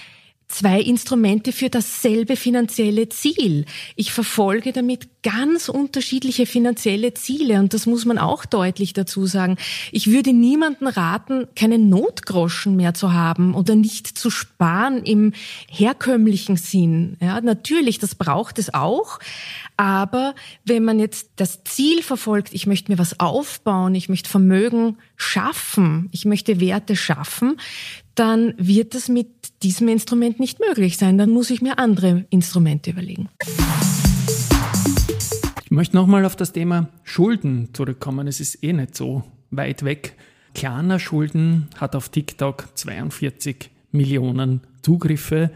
zwei 0.50 0.80
Instrumente 0.80 1.52
für 1.52 1.70
dasselbe 1.70 2.36
finanzielle 2.36 3.08
Ziel. 3.08 3.64
Ich 3.96 4.12
verfolge 4.12 4.72
damit 4.72 5.22
ganz 5.22 5.68
unterschiedliche 5.68 6.44
finanzielle 6.46 7.14
Ziele 7.14 7.60
und 7.60 7.72
das 7.72 7.86
muss 7.86 8.04
man 8.04 8.18
auch 8.18 8.44
deutlich 8.44 8.92
dazu 8.92 9.26
sagen. 9.26 9.56
Ich 9.92 10.10
würde 10.10 10.32
niemanden 10.32 10.86
raten, 10.86 11.46
keinen 11.54 11.88
Notgroschen 11.88 12.76
mehr 12.76 12.94
zu 12.94 13.12
haben 13.12 13.54
oder 13.54 13.76
nicht 13.76 14.06
zu 14.06 14.30
sparen 14.30 15.04
im 15.04 15.32
herkömmlichen 15.68 16.56
Sinn. 16.56 17.16
Ja, 17.20 17.40
natürlich, 17.40 17.98
das 17.98 18.14
braucht 18.14 18.58
es 18.58 18.74
auch. 18.74 19.20
Aber 19.76 20.34
wenn 20.64 20.84
man 20.84 20.98
jetzt 20.98 21.30
das 21.36 21.64
Ziel 21.64 22.02
verfolgt, 22.02 22.52
ich 22.52 22.66
möchte 22.66 22.90
mir 22.90 22.98
was 22.98 23.20
aufbauen, 23.20 23.94
ich 23.94 24.08
möchte 24.08 24.28
Vermögen 24.28 24.98
schaffen, 25.16 26.08
ich 26.12 26.24
möchte 26.24 26.60
Werte 26.60 26.96
schaffen, 26.96 27.56
dann 28.20 28.52
wird 28.58 28.94
das 28.94 29.08
mit 29.08 29.28
diesem 29.62 29.88
Instrument 29.88 30.38
nicht 30.40 30.60
möglich 30.60 30.98
sein. 30.98 31.16
Dann 31.16 31.30
muss 31.30 31.48
ich 31.48 31.62
mir 31.62 31.78
andere 31.78 32.26
Instrumente 32.28 32.90
überlegen. 32.90 33.30
Ich 35.64 35.70
möchte 35.70 35.96
nochmal 35.96 36.26
auf 36.26 36.36
das 36.36 36.52
Thema 36.52 36.90
Schulden 37.02 37.70
zurückkommen. 37.72 38.26
Es 38.26 38.38
ist 38.38 38.62
eh 38.62 38.74
nicht 38.74 38.94
so 38.94 39.22
weit 39.50 39.86
weg. 39.86 40.16
Klarna 40.54 40.98
Schulden 40.98 41.68
hat 41.78 41.96
auf 41.96 42.10
TikTok 42.10 42.68
42 42.74 43.70
Millionen 43.90 44.60
Zugriffe 44.82 45.50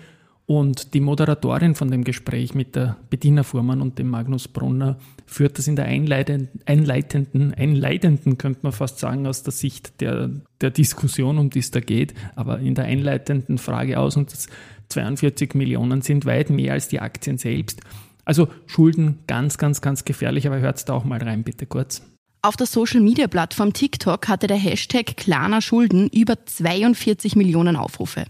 und 0.46 0.92
die 0.92 1.00
Moderatorin 1.00 1.74
von 1.74 1.90
dem 1.90 2.04
Gespräch 2.04 2.54
mit 2.54 2.76
der 2.76 2.96
Bettina 3.08 3.42
Fuhrmann 3.42 3.80
und 3.80 3.98
dem 3.98 4.08
Magnus 4.08 4.46
Brunner 4.46 4.98
führt 5.24 5.56
das 5.58 5.68
in 5.68 5.76
der 5.76 5.86
einleitenden, 5.86 6.60
einleitenden, 6.66 7.54
einleitenden, 7.54 8.36
könnte 8.36 8.60
man 8.62 8.72
fast 8.72 8.98
sagen, 8.98 9.26
aus 9.26 9.42
der 9.42 9.52
Sicht 9.52 10.00
der, 10.02 10.30
der 10.60 10.70
Diskussion, 10.70 11.38
um 11.38 11.48
die 11.48 11.60
es 11.60 11.70
da 11.70 11.80
geht, 11.80 12.12
aber 12.36 12.58
in 12.58 12.74
der 12.74 12.84
einleitenden 12.84 13.56
Frage 13.56 13.98
aus 13.98 14.16
und 14.16 14.32
das 14.32 14.48
42 14.90 15.54
Millionen 15.54 16.02
sind 16.02 16.26
weit 16.26 16.50
mehr 16.50 16.74
als 16.74 16.88
die 16.88 17.00
Aktien 17.00 17.38
selbst. 17.38 17.80
Also 18.26 18.48
Schulden 18.66 19.20
ganz, 19.26 19.56
ganz, 19.56 19.80
ganz 19.80 20.04
gefährlich, 20.04 20.46
aber 20.46 20.58
hört 20.58 20.86
da 20.88 20.92
auch 20.92 21.04
mal 21.04 21.22
rein, 21.22 21.42
bitte 21.42 21.66
kurz. 21.66 22.02
Auf 22.42 22.56
der 22.56 22.66
Social-Media-Plattform 22.66 23.72
TikTok 23.72 24.28
hatte 24.28 24.46
der 24.46 24.58
Hashtag 24.58 25.16
Klarner 25.16 25.62
Schulden 25.62 26.08
über 26.10 26.44
42 26.44 27.36
Millionen 27.36 27.76
Aufrufe. 27.76 28.26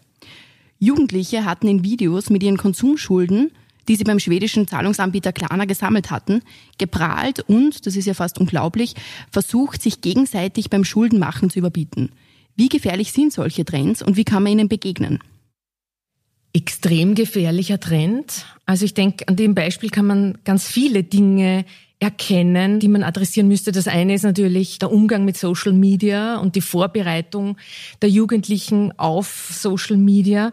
Jugendliche 0.85 1.45
hatten 1.45 1.69
in 1.69 1.83
Videos 1.85 2.31
mit 2.31 2.43
ihren 2.43 2.57
Konsumschulden, 2.57 3.51
die 3.89 3.97
sie 3.97 4.05
beim 4.05 4.19
schwedischen 4.19 4.67
Zahlungsanbieter 4.67 5.33
Klarna 5.33 5.65
gesammelt 5.65 6.11
hatten, 6.11 6.43
geprahlt 6.79 7.41
und, 7.41 7.87
das 7.87 7.97
ist 7.97 8.07
ja 8.07 8.15
fast 8.15 8.39
unglaublich, 8.39 8.95
versucht, 9.31 9.83
sich 9.83 10.01
gegenseitig 10.01 10.71
beim 10.71 10.85
Schuldenmachen 10.85 11.51
zu 11.51 11.59
überbieten. 11.59 12.11
Wie 12.57 12.69
gefährlich 12.69 13.13
sind 13.13 13.33
solche 13.33 13.65
Trends 13.65 14.03
und 14.03 14.17
wie 14.17 14.25
kann 14.25 14.43
man 14.43 14.53
ihnen 14.53 14.69
begegnen? 14.69 15.19
Extrem 16.53 17.17
gefährlicher 17.17 17.81
Trend. 17.81 18.47
Also 18.65 18.85
ich 18.85 18.95
denke, 18.95 19.27
an 19.27 19.35
dem 19.35 19.57
Beispiel 19.57 19.91
kann 19.91 20.07
man 20.07 20.39
ganz 20.45 20.69
viele 20.69 21.03
Dinge 21.03 21.65
erkennen, 22.01 22.81
die 22.81 22.89
man 22.89 23.03
adressieren 23.03 23.49
müsste. 23.49 23.73
Das 23.73 23.89
eine 23.89 24.15
ist 24.15 24.25
natürlich 24.25 24.79
der 24.79 24.93
Umgang 24.93 25.25
mit 25.25 25.37
Social 25.37 25.73
Media 25.73 26.37
und 26.37 26.57
die 26.57 26.61
Vorbereitung 26.61 27.57
der 28.03 28.11
Jugendlichen 28.11 28.93
auf 28.99 29.49
Social 29.53 29.97
Media, 29.97 30.53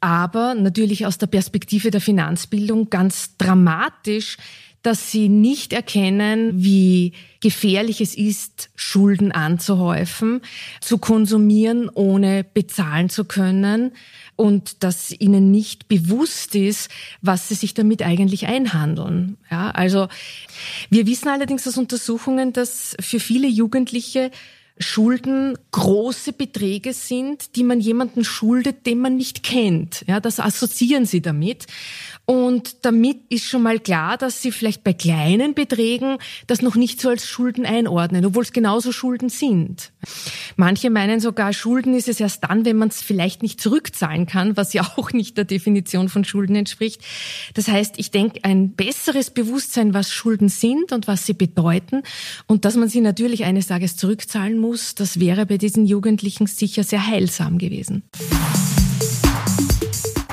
aber 0.00 0.54
natürlich 0.54 1.06
aus 1.06 1.18
der 1.18 1.26
Perspektive 1.26 1.90
der 1.90 2.00
Finanzbildung 2.00 2.90
ganz 2.90 3.36
dramatisch 3.36 4.36
dass 4.82 5.10
sie 5.10 5.28
nicht 5.28 5.72
erkennen, 5.72 6.62
wie 6.62 7.12
gefährlich 7.40 8.00
es 8.00 8.16
ist, 8.16 8.70
Schulden 8.76 9.32
anzuhäufen, 9.32 10.40
zu 10.80 10.98
konsumieren, 10.98 11.90
ohne 11.92 12.44
bezahlen 12.44 13.10
zu 13.10 13.24
können 13.24 13.92
und 14.38 14.84
dass 14.84 15.10
ihnen 15.10 15.50
nicht 15.50 15.88
bewusst 15.88 16.54
ist, 16.54 16.90
was 17.22 17.48
sie 17.48 17.56
sich 17.56 17.74
damit 17.74 18.02
eigentlich 18.02 18.46
einhandeln. 18.46 19.36
Ja, 19.50 19.72
also 19.72 20.06
wir 20.90 21.08
wissen 21.08 21.28
allerdings 21.28 21.66
aus 21.66 21.76
Untersuchungen, 21.76 22.52
dass 22.52 22.96
für 23.00 23.18
viele 23.18 23.48
Jugendliche 23.48 24.30
Schulden 24.78 25.58
große 25.72 26.32
Beträge 26.32 26.92
sind, 26.92 27.56
die 27.56 27.64
man 27.64 27.80
jemanden 27.80 28.24
schuldet, 28.24 28.86
den 28.86 28.98
man 28.98 29.16
nicht 29.16 29.42
kennt. 29.42 30.04
Ja, 30.06 30.20
das 30.20 30.40
assoziieren 30.40 31.06
sie 31.06 31.20
damit. 31.20 31.66
Und 32.30 32.84
damit 32.84 33.20
ist 33.30 33.46
schon 33.46 33.62
mal 33.62 33.80
klar, 33.80 34.18
dass 34.18 34.42
sie 34.42 34.52
vielleicht 34.52 34.84
bei 34.84 34.92
kleinen 34.92 35.54
Beträgen 35.54 36.18
das 36.46 36.60
noch 36.60 36.76
nicht 36.76 37.00
so 37.00 37.08
als 37.08 37.26
Schulden 37.26 37.64
einordnen, 37.64 38.26
obwohl 38.26 38.42
es 38.42 38.52
genauso 38.52 38.92
Schulden 38.92 39.30
sind. 39.30 39.92
Manche 40.56 40.90
meinen 40.90 41.20
sogar, 41.20 41.54
Schulden 41.54 41.94
ist 41.94 42.06
es 42.06 42.20
erst 42.20 42.44
dann, 42.44 42.66
wenn 42.66 42.76
man 42.76 42.88
es 42.88 43.00
vielleicht 43.00 43.42
nicht 43.42 43.62
zurückzahlen 43.62 44.26
kann, 44.26 44.58
was 44.58 44.74
ja 44.74 44.82
auch 44.96 45.12
nicht 45.12 45.38
der 45.38 45.46
Definition 45.46 46.10
von 46.10 46.22
Schulden 46.22 46.54
entspricht. 46.54 47.00
Das 47.54 47.68
heißt, 47.68 47.94
ich 47.96 48.10
denke, 48.10 48.40
ein 48.44 48.72
besseres 48.72 49.30
Bewusstsein, 49.30 49.94
was 49.94 50.12
Schulden 50.12 50.50
sind 50.50 50.92
und 50.92 51.08
was 51.08 51.24
sie 51.24 51.32
bedeuten 51.32 52.02
und 52.46 52.66
dass 52.66 52.76
man 52.76 52.90
sie 52.90 53.00
natürlich 53.00 53.44
eines 53.44 53.68
Tages 53.68 53.96
zurückzahlen 53.96 54.58
muss, 54.58 54.67
das 54.94 55.20
wäre 55.20 55.46
bei 55.46 55.58
diesen 55.58 55.86
Jugendlichen 55.86 56.46
sicher 56.46 56.84
sehr 56.84 57.06
heilsam 57.06 57.58
gewesen. 57.58 58.02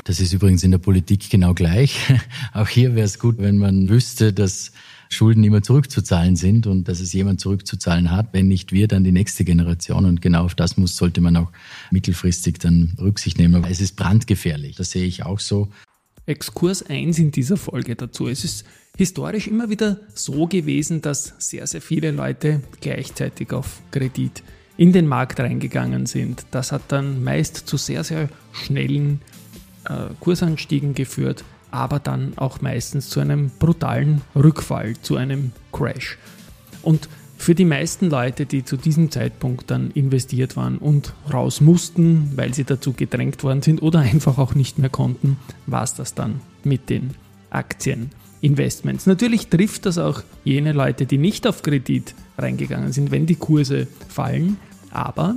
Das 0.04 0.20
ist 0.20 0.32
übrigens 0.32 0.62
in 0.62 0.70
der 0.70 0.78
Politik 0.78 1.28
genau 1.30 1.52
gleich. 1.52 1.98
Auch 2.52 2.68
hier 2.68 2.94
wäre 2.94 3.06
es 3.06 3.18
gut, 3.18 3.38
wenn 3.38 3.58
man 3.58 3.88
wüsste, 3.88 4.32
dass 4.32 4.70
Schulden 5.08 5.44
immer 5.44 5.62
zurückzuzahlen 5.62 6.36
sind 6.36 6.66
und 6.66 6.88
dass 6.88 7.00
es 7.00 7.12
jemand 7.12 7.40
zurückzuzahlen 7.40 8.10
hat. 8.10 8.28
Wenn 8.32 8.48
nicht 8.48 8.72
wir, 8.72 8.88
dann 8.88 9.04
die 9.04 9.12
nächste 9.12 9.44
Generation. 9.44 10.04
Und 10.04 10.22
genau 10.22 10.44
auf 10.44 10.54
das 10.54 10.76
muss, 10.76 10.96
sollte 10.96 11.20
man 11.20 11.36
auch 11.36 11.50
mittelfristig 11.90 12.58
dann 12.58 12.94
Rücksicht 13.00 13.38
nehmen. 13.38 13.64
Es 13.68 13.80
ist 13.80 13.96
brandgefährlich. 13.96 14.76
Das 14.76 14.90
sehe 14.90 15.06
ich 15.06 15.24
auch 15.24 15.40
so. 15.40 15.68
Exkurs 16.26 16.84
1 16.84 17.18
in 17.18 17.30
dieser 17.30 17.56
Folge 17.56 17.94
dazu. 17.94 18.28
Es 18.28 18.44
ist 18.44 18.64
historisch 18.96 19.46
immer 19.46 19.70
wieder 19.70 20.00
so 20.14 20.46
gewesen, 20.46 21.00
dass 21.00 21.34
sehr, 21.38 21.66
sehr 21.66 21.80
viele 21.80 22.10
Leute 22.10 22.62
gleichzeitig 22.80 23.52
auf 23.52 23.80
Kredit 23.90 24.42
in 24.76 24.92
den 24.92 25.06
Markt 25.06 25.40
reingegangen 25.40 26.06
sind. 26.06 26.46
Das 26.50 26.72
hat 26.72 26.82
dann 26.88 27.22
meist 27.22 27.56
zu 27.56 27.76
sehr, 27.76 28.04
sehr 28.04 28.28
schnellen 28.52 29.20
äh, 29.88 30.14
Kursanstiegen 30.20 30.94
geführt, 30.94 31.44
aber 31.70 31.98
dann 31.98 32.36
auch 32.36 32.60
meistens 32.60 33.08
zu 33.08 33.20
einem 33.20 33.50
brutalen 33.58 34.22
Rückfall, 34.34 34.94
zu 35.00 35.16
einem 35.16 35.52
Crash. 35.72 36.18
Und 36.82 37.08
für 37.36 37.54
die 37.54 37.64
meisten 37.64 38.10
Leute, 38.10 38.46
die 38.46 38.64
zu 38.64 38.76
diesem 38.76 39.10
Zeitpunkt 39.10 39.70
dann 39.70 39.90
investiert 39.92 40.56
waren 40.56 40.78
und 40.78 41.12
raus 41.32 41.60
mussten, 41.60 42.32
weil 42.34 42.54
sie 42.54 42.64
dazu 42.64 42.92
gedrängt 42.92 43.42
worden 43.44 43.62
sind 43.62 43.82
oder 43.82 44.00
einfach 44.00 44.38
auch 44.38 44.54
nicht 44.54 44.78
mehr 44.78 44.90
konnten, 44.90 45.36
war 45.66 45.84
es 45.84 45.94
das 45.94 46.14
dann 46.14 46.40
mit 46.64 46.90
den 46.90 47.10
Aktien. 47.50 48.10
Investments. 48.42 49.06
Natürlich 49.06 49.48
trifft 49.48 49.86
das 49.86 49.98
auch 49.98 50.22
jene 50.44 50.72
Leute, 50.72 51.06
die 51.06 51.18
nicht 51.18 51.46
auf 51.46 51.62
Kredit 51.62 52.14
reingegangen 52.38 52.92
sind, 52.92 53.10
wenn 53.10 53.26
die 53.26 53.34
Kurse 53.34 53.88
fallen. 54.08 54.58
Aber 54.90 55.36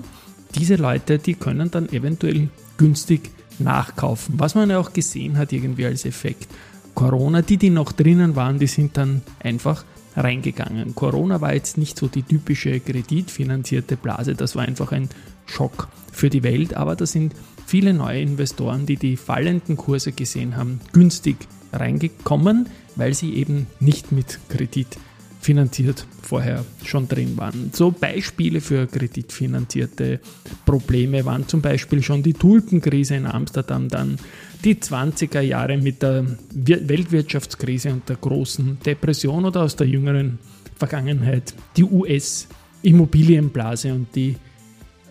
diese 0.56 0.76
Leute, 0.76 1.18
die 1.18 1.34
können 1.34 1.72
dann 1.72 1.90
eventuell 1.90 2.50
günstig 2.78 3.32
nachkaufen. 3.58 4.36
Was 4.38 4.54
man 4.54 4.70
ja 4.70 4.80
auch 4.80 4.94
gesehen 4.94 5.38
hat 5.38 5.54
irgendwie 5.54 5.86
als 5.86 6.06
Effekt. 6.06 6.48
Corona, 6.94 7.42
die, 7.42 7.58
die 7.58 7.70
noch 7.70 7.92
drinnen 7.94 8.36
waren, 8.36 8.60
die 8.60 8.68
sind 8.68 8.98
dann 8.98 9.22
einfach 9.40 9.86
reingegangen. 10.20 10.96
Corona 10.96 11.42
war 11.42 11.54
jetzt 11.54 11.78
nicht 11.78 11.98
so 11.98 12.08
die 12.08 12.24
typische 12.24 12.80
kreditfinanzierte 12.80 13.96
Blase, 13.96 14.36
das 14.36 14.56
war 14.56 14.64
einfach 14.64 14.92
ein 14.92 15.10
Schock 15.46 15.88
für 16.12 16.30
die 16.30 16.44
Welt, 16.44 16.74
aber 16.76 16.96
da 16.96 17.06
sind 17.06 17.34
viele 17.66 17.94
neue 17.94 18.22
Investoren, 18.22 18.86
die 18.86 18.98
die 18.98 19.18
fallenden 19.18 19.78
Kurse 19.78 20.12
gesehen 20.12 20.58
haben, 20.58 20.82
günstig 20.92 21.38
reingekommen, 21.72 22.68
weil 22.96 23.14
sie 23.14 23.36
eben 23.36 23.68
nicht 23.80 24.12
mit 24.12 24.40
Kredit 24.50 24.98
finanziert 25.40 26.06
vorher 26.22 26.64
schon 26.84 27.08
drin 27.08 27.38
waren. 27.38 27.72
So 27.74 27.90
Beispiele 27.92 28.62
für 28.62 28.86
kreditfinanzierte 28.88 30.20
Probleme 30.66 31.24
waren 31.26 31.48
zum 31.48 31.62
Beispiel 31.62 32.02
schon 32.04 32.24
die 32.24 32.34
Tulpenkrise 32.34 33.16
in 33.16 33.26
Amsterdam, 33.26 33.88
dann 33.88 34.18
die 34.64 34.76
20er 34.76 35.42
Jahre 35.42 35.78
mit 35.78 36.02
der 36.02 36.26
Weltwirtschaftskrise 36.54 37.94
und 37.94 38.10
der 38.10 38.18
großen 38.18 38.80
Depression 38.86 39.46
oder 39.46 39.64
aus 39.64 39.78
der 39.78 39.88
jüngeren 39.88 40.40
Vergangenheit 40.76 41.54
die 41.78 41.86
US-Immobilienblase 41.86 43.94
und 43.94 44.14
die 44.16 44.36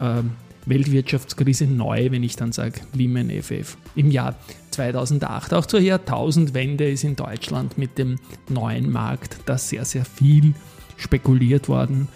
äh, 0.00 0.22
Weltwirtschaftskrise 0.68 1.66
neu, 1.66 2.10
wenn 2.10 2.22
ich 2.22 2.36
dann 2.36 2.52
sage 2.52 2.80
Lehman 2.92 3.30
FF 3.30 3.76
im 3.94 4.10
Jahr 4.10 4.36
2008. 4.70 5.54
Auch 5.54 5.66
zur 5.66 5.80
Jahrtausendwende 5.80 6.88
ist 6.88 7.04
in 7.04 7.16
Deutschland 7.16 7.78
mit 7.78 7.98
dem 7.98 8.18
neuen 8.48 8.90
Markt 8.90 9.38
da 9.46 9.58
sehr, 9.58 9.84
sehr 9.84 10.04
viel 10.04 10.54
spekuliert 10.96 11.68
worden 11.68 12.08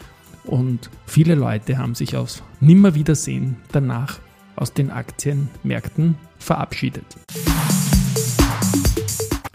und 0.45 0.91
viele 1.07 1.35
Leute 1.35 1.79
haben 1.79 1.95
sich 1.95 2.17
aufs 2.17 2.43
Nimmerwiedersehen 2.61 3.57
danach 3.73 4.19
aus 4.57 4.73
den 4.73 4.91
Aktienmärkten 4.91 6.17
verabschiedet. 6.39 7.05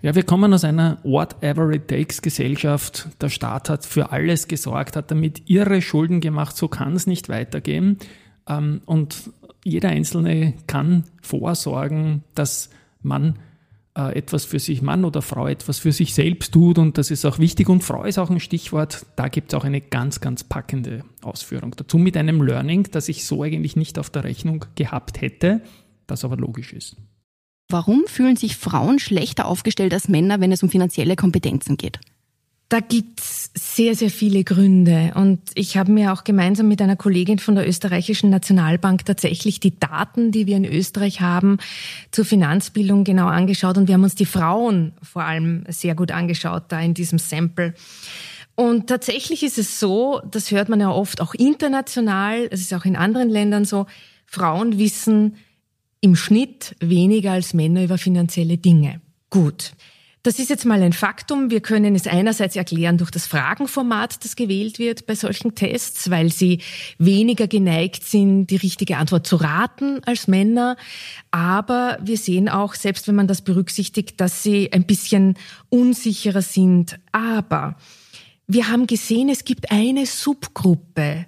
Ja, 0.01 0.15
wir 0.15 0.23
kommen 0.23 0.53
aus 0.53 0.63
einer 0.63 0.99
Whatever 1.03 1.71
It 1.71 1.87
Takes 1.87 2.21
Gesellschaft. 2.21 3.09
Der 3.19 3.29
Staat 3.29 3.69
hat 3.69 3.85
für 3.85 4.11
alles 4.11 4.47
gesorgt, 4.47 4.95
hat 4.95 5.11
damit 5.11 5.49
irre 5.49 5.81
Schulden 5.81 6.21
gemacht. 6.21 6.55
So 6.55 6.67
kann 6.67 6.93
es 6.93 7.07
nicht 7.07 7.29
weitergehen. 7.29 7.97
Ähm, 8.47 8.81
und 8.85 9.31
jeder 9.63 9.89
Einzelne 9.89 10.53
kann 10.67 11.03
vorsorgen, 11.21 12.23
dass 12.35 12.69
man 13.01 13.37
äh, 13.97 14.15
etwas 14.15 14.45
für 14.45 14.59
sich, 14.59 14.81
Mann 14.81 15.03
oder 15.05 15.21
Frau 15.21 15.47
etwas 15.47 15.79
für 15.79 15.91
sich 15.91 16.13
selbst 16.13 16.53
tut 16.53 16.77
und 16.77 16.97
das 16.97 17.11
ist 17.11 17.25
auch 17.25 17.39
wichtig 17.39 17.67
und 17.67 17.83
Frau 17.83 18.03
ist 18.03 18.17
auch 18.19 18.29
ein 18.29 18.39
Stichwort. 18.39 19.05
Da 19.15 19.27
gibt 19.27 19.51
es 19.51 19.59
auch 19.59 19.65
eine 19.65 19.81
ganz, 19.81 20.21
ganz 20.21 20.43
packende 20.43 21.03
Ausführung. 21.21 21.73
Dazu 21.75 21.97
mit 21.97 22.15
einem 22.15 22.41
Learning, 22.41 22.87
das 22.91 23.09
ich 23.09 23.25
so 23.25 23.43
eigentlich 23.43 23.75
nicht 23.75 23.99
auf 23.99 24.09
der 24.09 24.23
Rechnung 24.23 24.65
gehabt 24.75 25.21
hätte, 25.21 25.61
das 26.05 26.23
aber 26.23 26.37
logisch 26.37 26.73
ist. 26.73 26.95
Warum 27.69 28.03
fühlen 28.05 28.37
sich 28.37 28.55
Frauen 28.55 28.99
schlechter 28.99 29.45
aufgestellt 29.45 29.93
als 29.93 30.07
Männer, 30.07 30.39
wenn 30.39 30.53
es 30.53 30.63
um 30.63 30.69
finanzielle 30.69 31.17
Kompetenzen 31.17 31.75
geht? 31.75 31.99
Da 32.69 32.81
gibt's 32.81 33.49
sehr, 33.53 33.95
sehr 33.95 34.09
viele 34.09 34.43
Gründe. 34.43 35.13
Und 35.15 35.39
ich 35.55 35.77
habe 35.77 35.91
mir 35.91 36.11
auch 36.11 36.25
gemeinsam 36.25 36.67
mit 36.67 36.81
einer 36.81 36.97
Kollegin 36.97 37.39
von 37.39 37.55
der 37.55 37.67
österreichischen 37.67 38.29
Nationalbank 38.29 39.05
tatsächlich 39.05 39.61
die 39.61 39.79
Daten, 39.79 40.31
die 40.31 40.47
wir 40.47 40.57
in 40.57 40.65
Österreich 40.65 41.21
haben, 41.21 41.59
zur 42.11 42.25
Finanzbildung 42.25 43.05
genau 43.05 43.27
angeschaut. 43.27 43.77
Und 43.77 43.87
wir 43.87 43.93
haben 43.93 44.03
uns 44.03 44.15
die 44.15 44.25
Frauen 44.25 44.91
vor 45.01 45.23
allem 45.23 45.63
sehr 45.69 45.95
gut 45.95 46.11
angeschaut, 46.11 46.65
da 46.67 46.81
in 46.81 46.93
diesem 46.93 47.19
Sample. 47.19 47.73
Und 48.55 48.87
tatsächlich 48.87 49.43
ist 49.43 49.57
es 49.57 49.79
so, 49.79 50.19
das 50.29 50.51
hört 50.51 50.67
man 50.67 50.81
ja 50.81 50.89
oft 50.89 51.21
auch 51.21 51.35
international, 51.35 52.47
es 52.49 52.59
ist 52.61 52.73
auch 52.73 52.85
in 52.85 52.95
anderen 52.95 53.29
Ländern 53.29 53.65
so, 53.65 53.85
Frauen 54.25 54.77
wissen 54.77 55.35
im 56.01 56.15
Schnitt 56.15 56.75
weniger 56.79 57.31
als 57.31 57.53
Männer 57.53 57.83
über 57.83 57.97
finanzielle 57.97 58.57
Dinge. 58.57 58.99
Gut. 59.29 59.73
Das 60.27 60.39
ist 60.39 60.49
jetzt 60.49 60.65
mal 60.65 60.83
ein 60.83 60.91
Faktum. 60.91 61.51
Wir 61.51 61.61
können 61.61 61.95
es 61.95 62.05
einerseits 62.05 62.57
erklären 62.57 62.97
durch 62.97 63.11
das 63.11 63.25
Fragenformat, 63.25 64.25
das 64.25 64.35
gewählt 64.35 64.77
wird 64.77 65.05
bei 65.05 65.15
solchen 65.15 65.55
Tests, 65.55 66.09
weil 66.09 66.33
sie 66.33 66.59
weniger 66.97 67.47
geneigt 67.47 68.03
sind, 68.03 68.47
die 68.47 68.57
richtige 68.57 68.97
Antwort 68.97 69.25
zu 69.25 69.37
raten 69.37 70.01
als 70.05 70.27
Männer. 70.27 70.75
Aber 71.31 71.97
wir 72.03 72.17
sehen 72.17 72.49
auch, 72.49 72.73
selbst 72.73 73.07
wenn 73.07 73.15
man 73.15 73.27
das 73.27 73.41
berücksichtigt, 73.41 74.19
dass 74.19 74.43
sie 74.43 74.73
ein 74.73 74.83
bisschen 74.83 75.37
unsicherer 75.69 76.41
sind. 76.41 76.99
Aber 77.13 77.77
wir 78.47 78.67
haben 78.67 78.85
gesehen, 78.85 79.29
es 79.29 79.45
gibt 79.45 79.71
eine 79.71 80.05
Subgruppe 80.05 81.25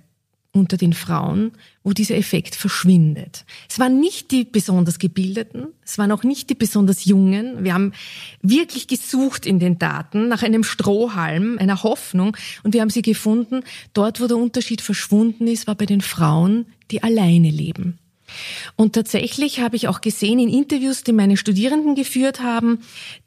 unter 0.52 0.78
den 0.78 0.94
Frauen, 0.94 1.52
wo 1.84 1.94
dieser 1.94 2.16
Effekt 2.16 2.56
verschwindet. 2.56 3.46
Es 3.70 3.78
waren 3.78 4.00
nicht 4.00 4.32
die 4.32 4.46
besonders 4.46 4.98
Gebildeten, 4.98 5.68
es 5.86 5.98
waren 5.98 6.12
auch 6.12 6.24
nicht 6.24 6.50
die 6.50 6.56
besonders 6.56 7.06
Jungen. 7.06 7.64
Wir 7.64 7.74
haben 7.74 7.94
wirklich 8.42 8.88
gesucht 8.88 9.46
in 9.46 9.60
den 9.60 9.78
Daten 9.78 10.28
nach 10.28 10.42
einem 10.42 10.64
Strohhalm, 10.64 11.58
einer 11.60 11.84
Hoffnung 11.84 12.36
und 12.64 12.74
wir 12.74 12.82
haben 12.82 12.90
sie 12.90 13.04
gefunden. 13.04 13.62
Dort, 13.94 14.22
wo 14.22 14.28
der 14.28 14.38
Unterschied 14.38 14.82
verschwunden 14.82 15.48
ist, 15.48 15.68
war 15.68 15.76
bei 15.76 15.86
den 15.86 16.02
Frauen, 16.02 16.66
die 16.90 17.04
alleine 17.04 17.52
leben. 17.52 18.00
Und 18.76 18.94
tatsächlich 18.94 19.60
habe 19.60 19.76
ich 19.76 19.88
auch 19.88 20.02
gesehen 20.02 20.40
in 20.40 20.50
Interviews, 20.50 21.04
die 21.04 21.14
meine 21.14 21.38
Studierenden 21.38 21.96
geführt 21.96 22.42
haben, 22.42 22.80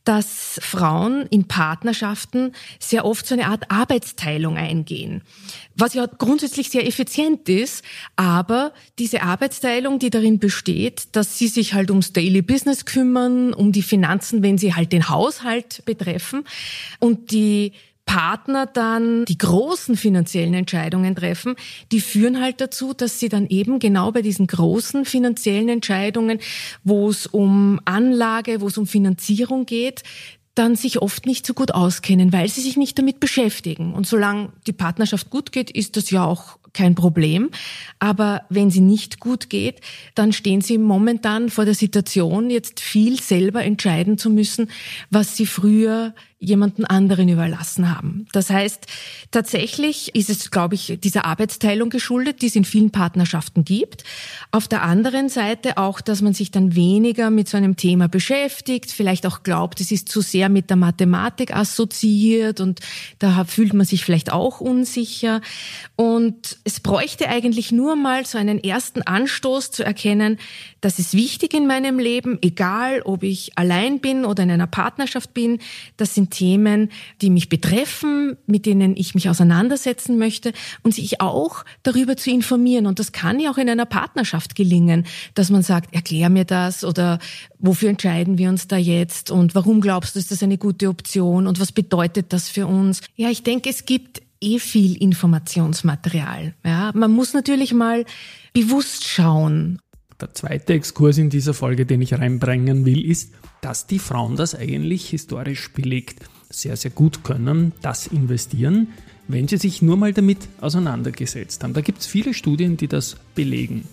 dass 0.04 0.58
Frauen 0.62 1.26
in 1.30 1.46
Partnerschaften 1.46 2.52
sehr 2.80 3.04
oft 3.04 3.26
so 3.26 3.34
eine 3.34 3.46
Art 3.46 3.70
Arbeitsteilung 3.70 4.56
eingehen. 4.56 5.22
Was 5.76 5.94
ja 5.94 6.06
grundsätzlich 6.06 6.70
sehr 6.70 6.86
effizient 6.86 7.48
ist, 7.48 7.84
aber 8.16 8.72
diese 8.98 9.22
Arbeitsteilung, 9.22 9.98
die 9.98 10.10
darin 10.10 10.38
besteht, 10.38 11.14
dass 11.16 11.38
sie 11.38 11.48
sich 11.48 11.74
halt 11.74 11.90
ums 11.90 12.12
Daily 12.12 12.42
Business 12.42 12.84
kümmern, 12.84 13.54
um 13.54 13.72
die 13.72 13.82
Finanzen, 13.82 14.42
wenn 14.42 14.58
sie 14.58 14.74
halt 14.74 14.92
den 14.92 15.08
Haushalt 15.08 15.84
betreffen 15.84 16.44
und 16.98 17.30
die 17.30 17.72
Partner 18.04 18.66
dann 18.66 19.24
die 19.24 19.38
großen 19.38 19.96
finanziellen 19.96 20.54
Entscheidungen 20.54 21.14
treffen, 21.14 21.54
die 21.92 22.00
führen 22.00 22.40
halt 22.40 22.60
dazu, 22.60 22.92
dass 22.94 23.18
sie 23.18 23.28
dann 23.28 23.46
eben 23.46 23.78
genau 23.78 24.12
bei 24.12 24.22
diesen 24.22 24.46
großen 24.46 25.04
finanziellen 25.04 25.68
Entscheidungen, 25.68 26.38
wo 26.84 27.08
es 27.08 27.26
um 27.26 27.80
Anlage, 27.84 28.60
wo 28.60 28.68
es 28.68 28.76
um 28.76 28.86
Finanzierung 28.86 29.66
geht, 29.66 30.02
dann 30.54 30.76
sich 30.76 31.00
oft 31.00 31.24
nicht 31.24 31.46
so 31.46 31.54
gut 31.54 31.72
auskennen, 31.72 32.32
weil 32.32 32.48
sie 32.48 32.60
sich 32.60 32.76
nicht 32.76 32.98
damit 32.98 33.20
beschäftigen. 33.20 33.94
Und 33.94 34.06
solange 34.06 34.52
die 34.66 34.72
Partnerschaft 34.72 35.30
gut 35.30 35.50
geht, 35.50 35.70
ist 35.70 35.96
das 35.96 36.10
ja 36.10 36.24
auch 36.24 36.58
kein 36.74 36.94
Problem. 36.94 37.50
Aber 37.98 38.42
wenn 38.48 38.70
sie 38.70 38.80
nicht 38.80 39.20
gut 39.20 39.50
geht, 39.50 39.80
dann 40.14 40.32
stehen 40.32 40.60
sie 40.60 40.78
momentan 40.78 41.50
vor 41.50 41.64
der 41.64 41.74
Situation, 41.74 42.50
jetzt 42.50 42.80
viel 42.80 43.20
selber 43.20 43.64
entscheiden 43.64 44.18
zu 44.18 44.30
müssen, 44.30 44.70
was 45.10 45.36
sie 45.36 45.46
früher 45.46 46.14
jemanden 46.42 46.84
anderen 46.84 47.28
überlassen 47.28 47.96
haben. 47.96 48.26
Das 48.32 48.50
heißt, 48.50 48.86
tatsächlich 49.30 50.14
ist 50.14 50.28
es, 50.28 50.50
glaube 50.50 50.74
ich, 50.74 50.98
dieser 51.00 51.24
Arbeitsteilung 51.24 51.88
geschuldet, 51.88 52.42
die 52.42 52.46
es 52.46 52.56
in 52.56 52.64
vielen 52.64 52.90
Partnerschaften 52.90 53.64
gibt. 53.64 54.02
Auf 54.50 54.66
der 54.66 54.82
anderen 54.82 55.28
Seite 55.28 55.78
auch, 55.78 56.00
dass 56.00 56.20
man 56.20 56.34
sich 56.34 56.50
dann 56.50 56.74
weniger 56.74 57.30
mit 57.30 57.48
so 57.48 57.56
einem 57.56 57.76
Thema 57.76 58.08
beschäftigt, 58.08 58.90
vielleicht 58.90 59.24
auch 59.24 59.44
glaubt, 59.44 59.80
es 59.80 59.92
ist 59.92 60.08
zu 60.08 60.20
sehr 60.20 60.48
mit 60.48 60.68
der 60.68 60.76
Mathematik 60.76 61.54
assoziiert 61.54 62.60
und 62.60 62.80
da 63.20 63.44
fühlt 63.44 63.72
man 63.72 63.86
sich 63.86 64.04
vielleicht 64.04 64.32
auch 64.32 64.60
unsicher. 64.60 65.40
Und 65.94 66.58
es 66.64 66.80
bräuchte 66.80 67.28
eigentlich 67.28 67.70
nur 67.70 67.94
mal 67.94 68.26
so 68.26 68.36
einen 68.36 68.62
ersten 68.62 69.02
Anstoß 69.02 69.70
zu 69.70 69.84
erkennen, 69.84 70.38
das 70.80 70.98
ist 70.98 71.14
wichtig 71.14 71.54
in 71.54 71.68
meinem 71.68 72.00
Leben, 72.00 72.38
egal 72.42 73.02
ob 73.02 73.22
ich 73.22 73.56
allein 73.56 74.00
bin 74.00 74.24
oder 74.24 74.42
in 74.42 74.50
einer 74.50 74.66
Partnerschaft 74.66 75.32
bin. 75.32 75.60
Das 75.96 76.12
sind 76.12 76.31
Themen, 76.32 76.90
die 77.20 77.30
mich 77.30 77.48
betreffen, 77.48 78.36
mit 78.46 78.66
denen 78.66 78.96
ich 78.96 79.14
mich 79.14 79.28
auseinandersetzen 79.28 80.18
möchte 80.18 80.52
und 80.82 80.94
sich 80.94 81.20
auch 81.20 81.64
darüber 81.84 82.16
zu 82.16 82.30
informieren. 82.30 82.86
Und 82.86 82.98
das 82.98 83.12
kann 83.12 83.38
ja 83.38 83.50
auch 83.50 83.58
in 83.58 83.68
einer 83.68 83.86
Partnerschaft 83.86 84.56
gelingen, 84.56 85.06
dass 85.34 85.50
man 85.50 85.62
sagt, 85.62 85.94
erklär 85.94 86.28
mir 86.30 86.44
das 86.44 86.82
oder 86.82 87.20
wofür 87.60 87.90
entscheiden 87.90 88.38
wir 88.38 88.48
uns 88.48 88.66
da 88.66 88.76
jetzt 88.76 89.30
und 89.30 89.54
warum 89.54 89.80
glaubst 89.80 90.14
du, 90.14 90.18
ist 90.18 90.30
das 90.30 90.42
eine 90.42 90.58
gute 90.58 90.88
Option 90.88 91.46
und 91.46 91.60
was 91.60 91.70
bedeutet 91.70 92.32
das 92.32 92.48
für 92.48 92.66
uns? 92.66 93.00
Ja, 93.14 93.30
ich 93.30 93.44
denke, 93.44 93.70
es 93.70 93.86
gibt 93.86 94.22
eh 94.40 94.58
viel 94.58 95.00
Informationsmaterial. 95.00 96.54
Ja, 96.64 96.90
man 96.94 97.12
muss 97.12 97.32
natürlich 97.32 97.72
mal 97.72 98.04
bewusst 98.52 99.06
schauen, 99.06 99.80
der 100.22 100.34
zweite 100.34 100.72
Exkurs 100.72 101.18
in 101.18 101.30
dieser 101.30 101.52
Folge, 101.52 101.84
den 101.84 102.00
ich 102.00 102.14
reinbringen 102.14 102.84
will, 102.84 103.04
ist, 103.04 103.32
dass 103.60 103.86
die 103.86 103.98
Frauen 103.98 104.36
das 104.36 104.54
eigentlich 104.54 105.10
historisch 105.10 105.72
belegt 105.72 106.24
sehr, 106.48 106.76
sehr 106.76 106.90
gut 106.90 107.24
können, 107.24 107.72
das 107.82 108.06
investieren, 108.06 108.88
wenn 109.28 109.48
sie 109.48 109.56
sich 109.56 109.82
nur 109.82 109.96
mal 109.96 110.12
damit 110.12 110.48
auseinandergesetzt 110.60 111.62
haben. 111.62 111.74
Da 111.74 111.80
gibt 111.80 112.00
es 112.00 112.06
viele 112.06 112.34
Studien, 112.34 112.76
die 112.76 112.88
das 112.88 113.16
belegen. 113.34 113.84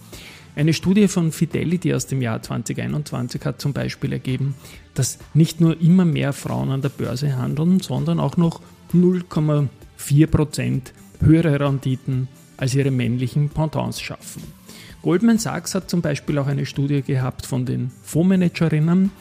Eine 0.56 0.74
Studie 0.74 1.08
von 1.08 1.32
Fidelity 1.32 1.94
aus 1.94 2.08
dem 2.08 2.22
Jahr 2.22 2.42
2021 2.42 3.46
hat 3.46 3.62
zum 3.62 3.72
Beispiel 3.74 4.12
ergeben, 4.12 4.56
dass 4.94 5.20
nicht 5.34 5.62
nur 5.62 5.80
immer 5.80 6.06
mehr 6.06 6.34
Frauen 6.34 6.70
an 6.70 6.82
der 6.82 6.89
Börse 6.89 7.38
handeln, 7.38 7.80
sondern 7.80 8.20
auch 8.20 8.36
noch 8.36 8.62
0,4 8.94 10.28
Prozent 10.28 10.94
höhere 11.22 11.60
Renditen 11.60 12.28
als 12.58 12.76
ihre 12.76 12.92
männlichen 12.92 13.50
Pendants 13.50 14.02
schaffen. 14.02 14.59
Goldman 15.02 15.38
Sachs 15.38 15.76
hat 15.76 15.90
zum 15.90 16.02
Beispiel 16.02 16.38
auch 16.38 16.48
eine 16.48 16.66
Studie 16.66 17.02
gehabt 17.02 17.46
von 17.46 17.66
den 17.66 17.92
Fondsmanagerinnen 18.04 19.12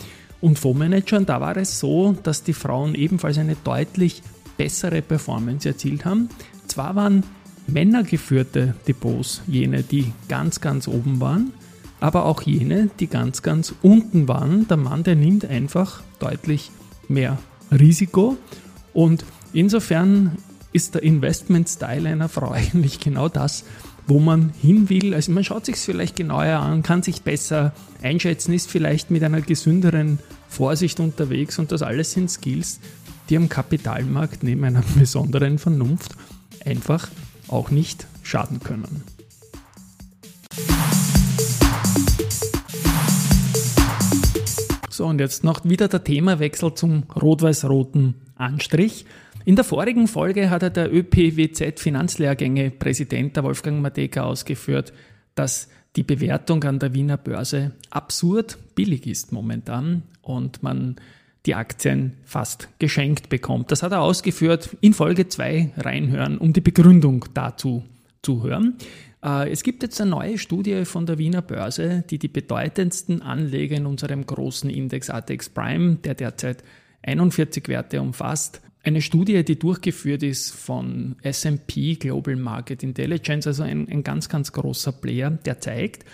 und 0.40 0.58
Fondsmanagern. 0.58 1.24
Da 1.24 1.40
war 1.40 1.56
es 1.56 1.78
so, 1.78 2.16
dass 2.22 2.42
die 2.42 2.52
Frauen 2.52 2.94
ebenfalls 2.94 3.38
eine 3.38 3.56
deutlich 3.62 4.22
bessere 4.56 5.02
Performance 5.02 5.68
erzielt 5.68 6.04
haben. 6.04 6.28
Zwar 6.66 6.96
waren 6.96 7.22
männergeführte 7.68 8.74
Depots 8.88 9.42
jene, 9.46 9.82
die 9.82 10.12
ganz, 10.28 10.60
ganz 10.60 10.88
oben 10.88 11.20
waren, 11.20 11.52
aber 12.00 12.24
auch 12.24 12.42
jene, 12.42 12.90
die 12.98 13.06
ganz, 13.06 13.42
ganz 13.42 13.72
unten 13.82 14.26
waren. 14.26 14.66
Der 14.66 14.76
Mann, 14.76 15.04
der 15.04 15.14
nimmt 15.14 15.44
einfach 15.44 16.02
deutlich 16.18 16.72
mehr 17.08 17.38
Risiko 17.70 18.36
und 18.92 19.24
insofern 19.52 20.36
ist 20.72 20.94
der 20.94 21.02
Investment-Style 21.02 22.08
einer 22.08 22.28
Frau 22.28 22.50
eigentlich 22.52 23.00
genau 23.00 23.28
das, 23.28 23.64
wo 24.08 24.18
man 24.18 24.52
hin 24.60 24.88
will. 24.88 25.14
Also 25.14 25.30
man 25.32 25.44
schaut 25.44 25.66
sich 25.66 25.76
es 25.76 25.84
vielleicht 25.84 26.16
genauer 26.16 26.58
an, 26.60 26.82
kann 26.82 27.02
sich 27.02 27.22
besser 27.22 27.72
einschätzen, 28.02 28.54
ist 28.54 28.70
vielleicht 28.70 29.10
mit 29.10 29.22
einer 29.22 29.42
gesünderen 29.42 30.18
Vorsicht 30.48 30.98
unterwegs 30.98 31.58
und 31.58 31.70
das 31.72 31.82
alles 31.82 32.12
sind 32.12 32.30
Skills, 32.30 32.80
die 33.28 33.36
am 33.36 33.50
Kapitalmarkt 33.50 34.42
neben 34.42 34.64
einer 34.64 34.82
besonderen 34.98 35.58
Vernunft 35.58 36.16
einfach 36.64 37.08
auch 37.48 37.70
nicht 37.70 38.06
schaden 38.22 38.60
können. 38.60 39.04
So, 44.90 45.06
und 45.06 45.20
jetzt 45.20 45.44
noch 45.44 45.64
wieder 45.64 45.86
der 45.86 46.02
Themawechsel 46.02 46.74
zum 46.74 47.04
rot-weiß-roten 47.14 48.14
Anstrich. 48.36 49.04
In 49.48 49.56
der 49.56 49.64
vorigen 49.64 50.08
Folge 50.08 50.50
hat 50.50 50.76
der 50.76 50.94
ÖPWZ 50.94 51.80
Finanzlehrgänge 51.80 52.70
Präsident 52.70 53.34
der 53.34 53.44
Wolfgang 53.44 53.80
Mateka 53.80 54.24
ausgeführt, 54.24 54.92
dass 55.34 55.70
die 55.96 56.02
Bewertung 56.02 56.62
an 56.64 56.78
der 56.78 56.92
Wiener 56.92 57.16
Börse 57.16 57.72
absurd 57.88 58.58
billig 58.74 59.06
ist 59.06 59.32
momentan 59.32 60.02
und 60.20 60.62
man 60.62 60.96
die 61.46 61.54
Aktien 61.54 62.18
fast 62.24 62.68
geschenkt 62.78 63.30
bekommt. 63.30 63.72
Das 63.72 63.82
hat 63.82 63.92
er 63.92 64.02
ausgeführt. 64.02 64.76
In 64.82 64.92
Folge 64.92 65.28
2 65.28 65.72
reinhören, 65.78 66.36
um 66.36 66.52
die 66.52 66.60
Begründung 66.60 67.24
dazu 67.32 67.84
zu 68.20 68.42
hören. 68.42 68.76
Äh, 69.24 69.50
es 69.50 69.62
gibt 69.62 69.82
jetzt 69.82 69.98
eine 69.98 70.10
neue 70.10 70.36
Studie 70.36 70.84
von 70.84 71.06
der 71.06 71.16
Wiener 71.16 71.40
Börse, 71.40 72.04
die 72.10 72.18
die 72.18 72.28
bedeutendsten 72.28 73.22
Anleger 73.22 73.78
in 73.78 73.86
unserem 73.86 74.26
großen 74.26 74.68
Index 74.68 75.08
ATX 75.08 75.48
Prime, 75.48 75.96
der 76.04 76.14
derzeit 76.14 76.62
41 77.00 77.66
Werte 77.68 78.02
umfasst, 78.02 78.60
eine 78.82 79.02
Studie, 79.02 79.44
die 79.44 79.58
durchgeführt 79.58 80.22
ist 80.22 80.50
von 80.50 81.16
SP 81.24 81.96
Global 81.96 82.36
Market 82.36 82.82
Intelligence, 82.82 83.46
also 83.46 83.62
ein, 83.62 83.88
ein 83.88 84.02
ganz, 84.02 84.28
ganz 84.28 84.52
großer 84.52 84.92
Player, 84.92 85.30
der 85.30 85.60
zeigt, 85.60 86.04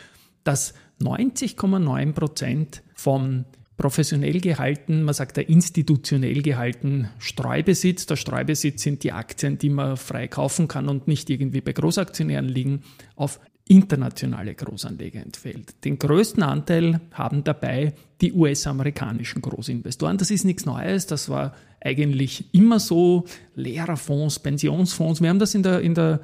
dass 0.44 0.74
90,9 1.00 2.12
Prozent 2.12 2.82
vom 2.94 3.44
professionell 3.76 4.40
gehalten, 4.40 5.02
man 5.02 5.14
sagt 5.14 5.36
der 5.36 5.48
institutionell 5.48 6.42
gehalten 6.42 7.08
Streubesitz. 7.18 8.06
Der 8.06 8.16
Streubesitz 8.16 8.82
sind 8.82 9.02
die 9.02 9.12
Aktien, 9.12 9.58
die 9.58 9.70
man 9.70 9.96
frei 9.96 10.28
kaufen 10.28 10.68
kann 10.68 10.88
und 10.88 11.08
nicht 11.08 11.28
irgendwie 11.28 11.60
bei 11.60 11.72
Großaktionären 11.72 12.48
liegen, 12.48 12.82
auf 13.16 13.40
internationale 13.66 14.54
Großanleger 14.54 15.20
entfällt. 15.22 15.84
Den 15.84 15.98
größten 15.98 16.42
Anteil 16.42 17.00
haben 17.12 17.44
dabei 17.44 17.94
die 18.20 18.32
US-amerikanischen 18.32 19.40
Großinvestoren. 19.40 20.18
Das 20.18 20.30
ist 20.30 20.44
nichts 20.44 20.66
Neues, 20.66 21.06
das 21.06 21.28
war 21.28 21.54
eigentlich 21.80 22.52
immer 22.52 22.78
so. 22.78 23.24
Lehrerfonds, 23.54 24.38
Pensionsfonds, 24.40 25.22
wir 25.22 25.30
haben 25.30 25.38
das 25.38 25.54
in 25.54 25.62
der, 25.62 25.80
in 25.80 25.94
der 25.94 26.20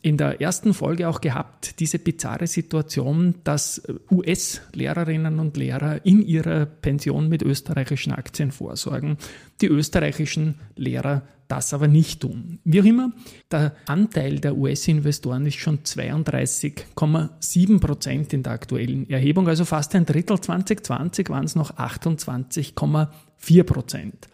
in 0.00 0.16
der 0.16 0.40
ersten 0.40 0.74
Folge 0.74 1.08
auch 1.08 1.20
gehabt, 1.20 1.80
diese 1.80 1.98
bizarre 1.98 2.46
Situation, 2.46 3.34
dass 3.42 3.82
US-Lehrerinnen 4.10 5.40
und 5.40 5.56
Lehrer 5.56 6.04
in 6.06 6.22
ihrer 6.22 6.66
Pension 6.66 7.28
mit 7.28 7.42
österreichischen 7.42 8.12
Aktien 8.12 8.52
vorsorgen, 8.52 9.18
die 9.60 9.66
österreichischen 9.66 10.54
Lehrer 10.76 11.22
das 11.48 11.74
aber 11.74 11.88
nicht 11.88 12.20
tun. 12.20 12.60
Wie 12.64 12.80
auch 12.80 12.84
immer, 12.84 13.12
der 13.50 13.74
Anteil 13.86 14.38
der 14.38 14.56
US-Investoren 14.56 15.46
ist 15.46 15.58
schon 15.58 15.78
32,7 15.78 17.80
Prozent 17.80 18.32
in 18.32 18.42
der 18.42 18.52
aktuellen 18.52 19.08
Erhebung, 19.10 19.48
also 19.48 19.64
fast 19.64 19.94
ein 19.94 20.06
Drittel. 20.06 20.40
2020 20.40 21.30
waren 21.30 21.46
es 21.46 21.56
noch 21.56 21.76
28,4 21.76 23.62
Prozent. 23.64 24.28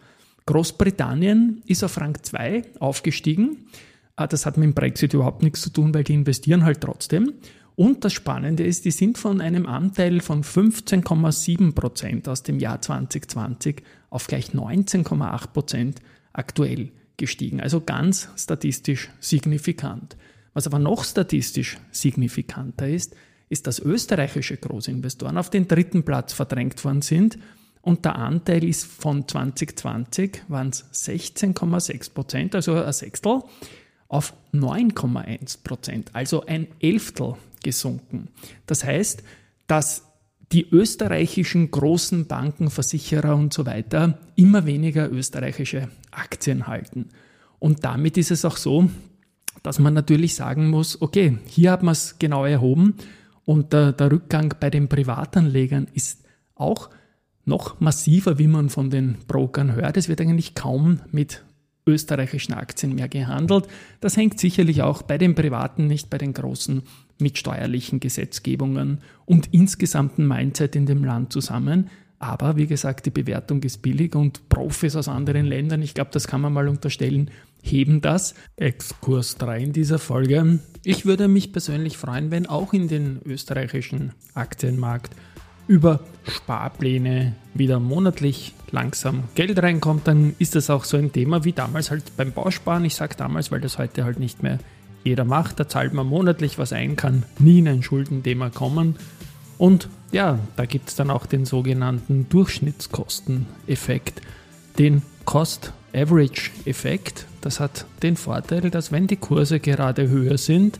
Großbritannien 0.45 1.63
ist 1.65 1.83
auf 1.83 1.99
Rang 1.99 2.17
2 2.21 2.61
aufgestiegen 2.79 3.65
Ah, 4.17 4.27
das 4.27 4.45
hat 4.45 4.57
mit 4.57 4.65
dem 4.65 4.73
Brexit 4.73 5.13
überhaupt 5.13 5.43
nichts 5.43 5.61
zu 5.61 5.69
tun, 5.69 5.93
weil 5.93 6.05
die 6.05 6.13
investieren 6.13 6.63
halt 6.63 6.81
trotzdem. 6.81 7.33
Und 7.75 8.05
das 8.05 8.13
Spannende 8.13 8.63
ist, 8.63 8.85
die 8.85 8.91
sind 8.91 9.17
von 9.17 9.41
einem 9.41 9.65
Anteil 9.65 10.21
von 10.21 10.43
15,7 10.43 11.73
Prozent 11.73 12.29
aus 12.29 12.41
dem 12.41 12.59
Jahr 12.59 12.81
2020 12.81 13.83
auf 14.09 14.27
gleich 14.27 14.51
19,8 14.51 15.47
Prozent 15.47 15.99
aktuell 16.31 16.91
gestiegen. 17.17 17.61
Also 17.61 17.81
ganz 17.81 18.29
statistisch 18.37 19.09
signifikant. 19.19 20.17
Was 20.53 20.67
aber 20.67 20.79
noch 20.79 21.03
statistisch 21.03 21.77
signifikanter 21.91 22.87
ist, 22.87 23.15
ist, 23.49 23.67
dass 23.67 23.79
österreichische 23.79 24.57
Großinvestoren 24.57 25.37
auf 25.37 25.49
den 25.49 25.67
dritten 25.67 26.03
Platz 26.03 26.33
verdrängt 26.33 26.83
worden 26.83 27.01
sind 27.01 27.37
und 27.85 28.03
der 28.03 28.15
Anteil 28.15 28.63
ist 28.63 28.85
von 28.85 29.27
2020 29.27 30.41
waren 30.47 30.69
es 30.69 30.85
16,6 30.91 32.13
Prozent, 32.13 32.55
also 32.55 32.73
ein 32.81 32.91
Sechstel, 32.91 33.43
auf 34.07 34.33
9,1 34.53 35.63
Prozent, 35.63 36.09
also 36.13 36.45
ein 36.47 36.67
Elftel 36.79 37.35
gesunken. 37.63 38.29
Das 38.65 38.83
heißt, 38.83 39.21
dass 39.67 40.03
die 40.51 40.69
österreichischen 40.69 41.71
großen 41.71 42.27
Banken, 42.27 42.69
Versicherer 42.69 43.35
und 43.35 43.53
so 43.53 43.65
weiter 43.65 44.19
immer 44.35 44.65
weniger 44.65 45.11
österreichische 45.11 45.89
Aktien 46.11 46.67
halten. 46.67 47.09
Und 47.59 47.83
damit 47.83 48.17
ist 48.17 48.31
es 48.31 48.45
auch 48.45 48.57
so, 48.57 48.89
dass 49.63 49.79
man 49.79 49.93
natürlich 49.93 50.35
sagen 50.35 50.69
muss, 50.69 51.01
okay, 51.01 51.39
hier 51.47 51.71
hat 51.71 51.83
man 51.83 51.93
es 51.93 52.19
genau 52.19 52.45
erhoben 52.45 52.95
und 53.45 53.73
der, 53.73 53.93
der 53.93 54.11
Rückgang 54.11 54.53
bei 54.59 54.69
den 54.69 54.87
Privatanlegern 54.87 55.87
ist 55.93 56.23
auch 56.55 56.89
noch 57.45 57.79
massiver, 57.79 58.37
wie 58.39 58.47
man 58.47 58.69
von 58.69 58.89
den 58.89 59.17
Brokern 59.27 59.73
hört. 59.73 59.97
Es 59.97 60.09
wird 60.09 60.21
eigentlich 60.21 60.55
kaum 60.55 60.99
mit 61.11 61.43
österreichischen 61.87 62.53
Aktien 62.53 62.95
mehr 62.95 63.07
gehandelt. 63.07 63.67
Das 63.99 64.17
hängt 64.17 64.39
sicherlich 64.39 64.81
auch 64.81 65.01
bei 65.01 65.17
den 65.17 65.35
privaten, 65.35 65.87
nicht 65.87 66.09
bei 66.09 66.17
den 66.17 66.33
großen 66.33 66.81
mit 67.19 67.37
steuerlichen 67.37 67.99
Gesetzgebungen 67.99 68.99
und 69.25 69.53
insgesamten 69.53 70.27
Mindset 70.27 70.75
in 70.75 70.85
dem 70.85 71.03
Land 71.03 71.31
zusammen. 71.31 71.89
Aber 72.17 72.57
wie 72.57 72.65
gesagt, 72.65 73.05
die 73.05 73.11
Bewertung 73.11 73.61
ist 73.63 73.81
billig 73.81 74.15
und 74.15 74.49
Profis 74.49 74.95
aus 74.95 75.07
anderen 75.07 75.45
Ländern, 75.45 75.81
ich 75.81 75.93
glaube, 75.93 76.11
das 76.11 76.27
kann 76.27 76.41
man 76.41 76.53
mal 76.53 76.67
unterstellen, 76.67 77.29
heben 77.61 78.01
das. 78.01 78.35
Exkurs 78.55 79.37
3 79.37 79.59
in 79.59 79.73
dieser 79.73 79.99
Folge. 79.99 80.59
Ich 80.83 81.05
würde 81.05 81.27
mich 81.27 81.51
persönlich 81.51 81.97
freuen, 81.97 82.31
wenn 82.31 82.45
auch 82.45 82.73
in 82.73 82.87
den 82.87 83.19
österreichischen 83.25 84.13
Aktienmarkt 84.33 85.13
über 85.67 85.99
Sparpläne 86.27 87.35
wieder 87.53 87.79
monatlich 87.79 88.53
langsam 88.71 89.23
Geld 89.35 89.61
reinkommt, 89.61 90.07
dann 90.07 90.35
ist 90.39 90.55
das 90.55 90.69
auch 90.69 90.83
so 90.83 90.97
ein 90.97 91.11
Thema 91.11 91.45
wie 91.45 91.53
damals 91.53 91.91
halt 91.91 92.17
beim 92.17 92.31
Bausparen. 92.31 92.85
Ich 92.85 92.95
sage 92.95 93.15
damals, 93.15 93.51
weil 93.51 93.61
das 93.61 93.77
heute 93.77 94.03
halt 94.03 94.19
nicht 94.19 94.43
mehr 94.43 94.59
jeder 95.03 95.23
macht. 95.23 95.59
Da 95.59 95.69
zahlt 95.69 95.93
man 95.93 96.07
monatlich 96.07 96.57
was 96.57 96.73
ein, 96.73 96.95
kann 96.95 97.23
nie 97.39 97.59
in 97.59 97.67
ein 97.67 97.83
Schuldenthema 97.83 98.49
kommen. 98.49 98.95
Und 99.57 99.89
ja, 100.11 100.39
da 100.55 100.65
gibt 100.65 100.89
es 100.89 100.95
dann 100.95 101.09
auch 101.09 101.25
den 101.25 101.45
sogenannten 101.45 102.27
Durchschnittskosteneffekt, 102.29 104.21
den 104.77 105.01
Cost-Average-Effekt. 105.23 107.25
Das 107.41 107.59
hat 107.59 107.85
den 108.03 108.17
Vorteil, 108.17 108.69
dass 108.69 108.91
wenn 108.91 109.07
die 109.07 109.15
Kurse 109.15 109.59
gerade 109.59 110.09
höher 110.09 110.37
sind, 110.37 110.79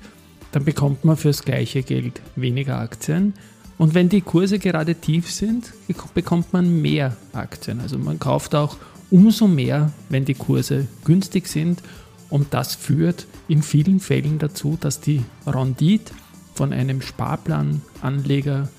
dann 0.51 0.65
bekommt 0.65 1.05
man 1.05 1.17
fürs 1.17 1.43
gleiche 1.43 1.83
Geld 1.83 2.21
weniger 2.35 2.79
Aktien. 2.79 3.33
Und 3.77 3.93
wenn 3.93 4.09
die 4.09 4.21
Kurse 4.21 4.59
gerade 4.59 4.95
tief 4.95 5.31
sind, 5.31 5.73
bekommt 6.13 6.53
man 6.53 6.81
mehr 6.81 7.15
Aktien. 7.33 7.81
Also 7.81 7.97
man 7.97 8.19
kauft 8.19 8.55
auch 8.55 8.77
umso 9.11 9.47
mehr, 9.47 9.91
wenn 10.09 10.25
die 10.25 10.33
Kurse 10.33 10.87
günstig 11.03 11.47
sind. 11.47 11.81
Und 12.29 12.53
das 12.53 12.75
führt 12.75 13.27
in 13.47 13.61
vielen 13.61 13.99
Fällen 13.99 14.39
dazu, 14.39 14.77
dass 14.79 15.01
die 15.01 15.23
Rendite 15.45 16.13
von 16.53 16.73
einem 16.73 17.01
Sparplananleger 17.01 18.69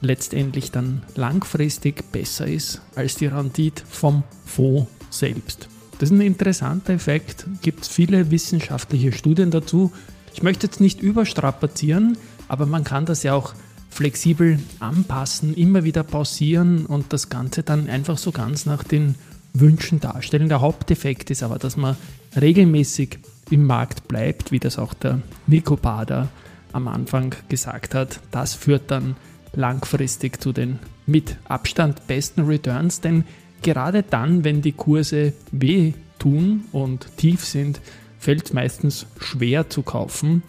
letztendlich 0.00 0.70
dann 0.70 1.02
langfristig 1.14 2.10
besser 2.12 2.46
ist 2.46 2.82
als 2.94 3.14
die 3.14 3.26
Rendite 3.26 3.84
vom 3.88 4.22
Fonds 4.44 4.88
selbst. 5.10 5.68
Das 5.98 6.10
ist 6.10 6.16
ein 6.16 6.20
interessanter 6.20 6.92
Effekt, 6.92 7.46
gibt 7.62 7.82
es 7.84 7.88
viele 7.88 8.30
wissenschaftliche 8.30 9.12
Studien 9.12 9.50
dazu. 9.50 9.92
Ich 10.34 10.42
möchte 10.42 10.66
jetzt 10.66 10.80
nicht 10.80 11.00
überstrapazieren, 11.00 12.18
aber 12.48 12.66
man 12.66 12.84
kann 12.84 13.06
das 13.06 13.22
ja 13.22 13.32
auch 13.32 13.54
flexibel 13.94 14.58
anpassen, 14.80 15.54
immer 15.54 15.84
wieder 15.84 16.02
pausieren 16.02 16.84
und 16.84 17.12
das 17.12 17.28
Ganze 17.28 17.62
dann 17.62 17.88
einfach 17.88 18.18
so 18.18 18.32
ganz 18.32 18.66
nach 18.66 18.82
den 18.82 19.14
Wünschen 19.52 20.00
darstellen. 20.00 20.48
Der 20.48 20.60
Haupteffekt 20.60 21.30
ist 21.30 21.44
aber, 21.44 21.60
dass 21.60 21.76
man 21.76 21.96
regelmäßig 22.34 23.20
im 23.50 23.64
Markt 23.66 24.08
bleibt, 24.08 24.50
wie 24.50 24.58
das 24.58 24.80
auch 24.80 24.94
der 24.94 25.22
Nico 25.46 25.76
Bader 25.76 26.28
am 26.72 26.88
Anfang 26.88 27.36
gesagt 27.48 27.94
hat. 27.94 28.18
Das 28.32 28.54
führt 28.54 28.90
dann 28.90 29.14
langfristig 29.52 30.42
zu 30.42 30.52
den 30.52 30.80
mit 31.06 31.36
Abstand 31.44 32.08
besten 32.08 32.42
Returns, 32.42 33.00
denn 33.00 33.22
gerade 33.62 34.02
dann, 34.02 34.42
wenn 34.42 34.60
die 34.60 34.72
Kurse 34.72 35.34
weh 35.52 35.92
tun 36.18 36.64
und 36.72 37.16
tief 37.16 37.44
sind, 37.44 37.80
fällt 38.18 38.46
es 38.46 38.52
meistens 38.52 39.06
schwer 39.20 39.70
zu 39.70 39.82
kaufen 39.82 40.42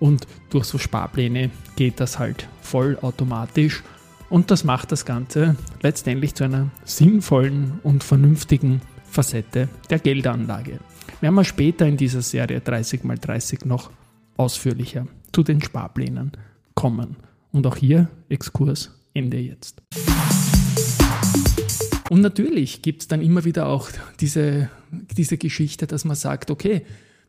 und 0.00 0.26
durch 0.50 0.64
so 0.64 0.78
Sparpläne 0.78 1.50
geht 1.76 2.00
das 2.00 2.18
halt 2.18 2.48
vollautomatisch 2.60 3.82
und 4.30 4.50
das 4.50 4.64
macht 4.64 4.92
das 4.92 5.04
Ganze 5.04 5.56
letztendlich 5.82 6.34
zu 6.34 6.44
einer 6.44 6.70
sinnvollen 6.84 7.80
und 7.82 8.04
vernünftigen 8.04 8.82
Facette 9.10 9.68
der 9.88 9.98
Geldanlage. 9.98 10.80
Wir 11.20 11.28
haben 11.28 11.44
später 11.44 11.86
in 11.86 11.96
dieser 11.96 12.22
Serie 12.22 12.60
30x30 12.60 13.66
noch 13.66 13.90
ausführlicher 14.36 15.06
zu 15.32 15.42
den 15.42 15.62
Sparplänen 15.62 16.32
kommen. 16.74 17.16
Und 17.50 17.66
auch 17.66 17.76
hier 17.76 18.08
Exkurs 18.28 18.94
Ende 19.14 19.38
jetzt. 19.38 19.82
Und 22.10 22.20
natürlich 22.20 22.82
gibt 22.82 23.02
es 23.02 23.08
dann 23.08 23.22
immer 23.22 23.44
wieder 23.44 23.66
auch 23.66 23.88
diese, 24.20 24.70
diese 25.16 25.38
Geschichte, 25.38 25.86
dass 25.86 26.04
man 26.04 26.16
sagt, 26.16 26.50
okay, 26.50 26.84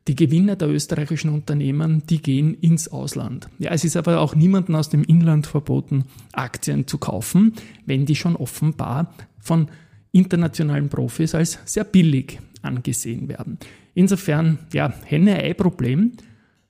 die 0.08 0.16
Gewinner 0.16 0.56
der 0.56 0.70
österreichischen 0.70 1.30
Unternehmen, 1.30 2.04
die 2.10 2.22
gehen 2.22 2.56
ins 2.56 2.88
Ausland. 2.88 3.48
Ja, 3.60 3.72
es 3.72 3.84
ist 3.84 3.96
aber 3.96 4.20
auch 4.22 4.36
niemandem 4.36 4.76
aus 4.76 4.90
dem 4.90 5.04
Inland 5.04 5.46
verboten, 5.46 6.06
Aktien 6.32 6.88
zu 6.88 6.98
kaufen, 6.98 7.54
wenn 7.86 8.06
die 8.06 8.16
schon 8.16 8.36
offenbar 8.36 9.14
von 9.40 9.68
internationalen 10.12 10.90
Profis 10.90 11.36
als 11.36 11.60
sehr 11.66 11.84
billig 11.84 12.40
angesehen 12.62 13.30
werden. 13.30 13.60
Insofern, 13.94 14.60
ja, 14.74 14.94
Henne-Ei-Problem. 15.06 16.14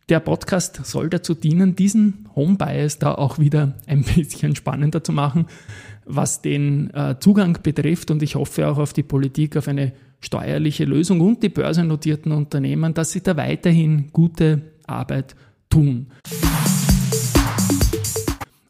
Der 0.09 0.19
Podcast 0.19 0.85
soll 0.85 1.09
dazu 1.09 1.35
dienen, 1.35 1.75
diesen 1.75 2.27
Home-Bias 2.35 2.97
da 2.97 3.13
auch 3.13 3.37
wieder 3.37 3.75
ein 3.85 4.03
bisschen 4.03 4.55
spannender 4.55 5.03
zu 5.03 5.13
machen, 5.13 5.45
was 6.05 6.41
den 6.41 6.91
äh, 6.93 7.15
Zugang 7.19 7.59
betrifft. 7.61 8.09
Und 8.09 8.23
ich 8.23 8.35
hoffe 8.35 8.67
auch 8.67 8.79
auf 8.79 8.91
die 8.91 9.03
Politik, 9.03 9.55
auf 9.55 9.67
eine 9.67 9.93
steuerliche 10.19 10.85
Lösung 10.85 11.21
und 11.21 11.43
die 11.43 11.49
börsennotierten 11.49 12.31
Unternehmen, 12.31 12.93
dass 12.93 13.11
sie 13.11 13.21
da 13.21 13.37
weiterhin 13.37 14.09
gute 14.11 14.61
Arbeit 14.85 15.35
tun. 15.69 16.07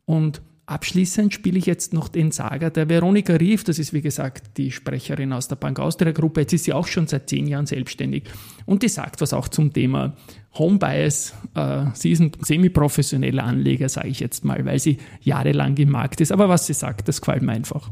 Und 0.06 0.42
Abschließend 0.70 1.34
spiele 1.34 1.58
ich 1.58 1.66
jetzt 1.66 1.94
noch 1.94 2.10
den 2.10 2.30
Saga 2.30 2.70
der 2.70 2.90
Veronika 2.90 3.34
Rief. 3.34 3.64
Das 3.64 3.80
ist, 3.80 3.92
wie 3.92 4.02
gesagt, 4.02 4.56
die 4.58 4.70
Sprecherin 4.70 5.34
aus 5.34 5.48
der 5.48 5.56
Bank 5.56 5.80
Austria 5.80 6.12
Gruppe. 6.12 6.42
Jetzt 6.42 6.54
ist 6.54 6.66
sie 6.66 6.74
auch 6.74 6.86
schon 6.86 7.08
seit 7.08 7.28
zehn 7.28 7.48
Jahren 7.48 7.66
selbstständig. 7.66 8.26
Und 8.68 8.84
die 8.84 8.88
sagt 8.88 9.20
was 9.20 9.34
auch 9.34 9.48
zum 9.48 9.74
Thema 9.74 10.16
Home 10.60 10.78
Bias. 10.78 11.34
Äh, 11.56 11.86
sie 11.96 12.12
ist 12.12 12.20
ein 12.20 12.34
semi-professioneller 12.40 13.44
Anleger, 13.46 13.90
sage 13.90 14.10
ich 14.10 14.20
jetzt 14.20 14.46
mal, 14.46 14.64
weil 14.64 14.78
sie 14.78 14.98
jahrelang 15.22 15.76
im 15.78 15.90
Markt 15.90 16.22
ist. 16.22 16.32
Aber 16.32 16.50
was 16.50 16.68
sie 16.68 16.74
sagt, 16.74 17.08
das 17.08 17.20
gefällt 17.20 17.42
mir 17.42 17.54
einfach. 17.54 17.90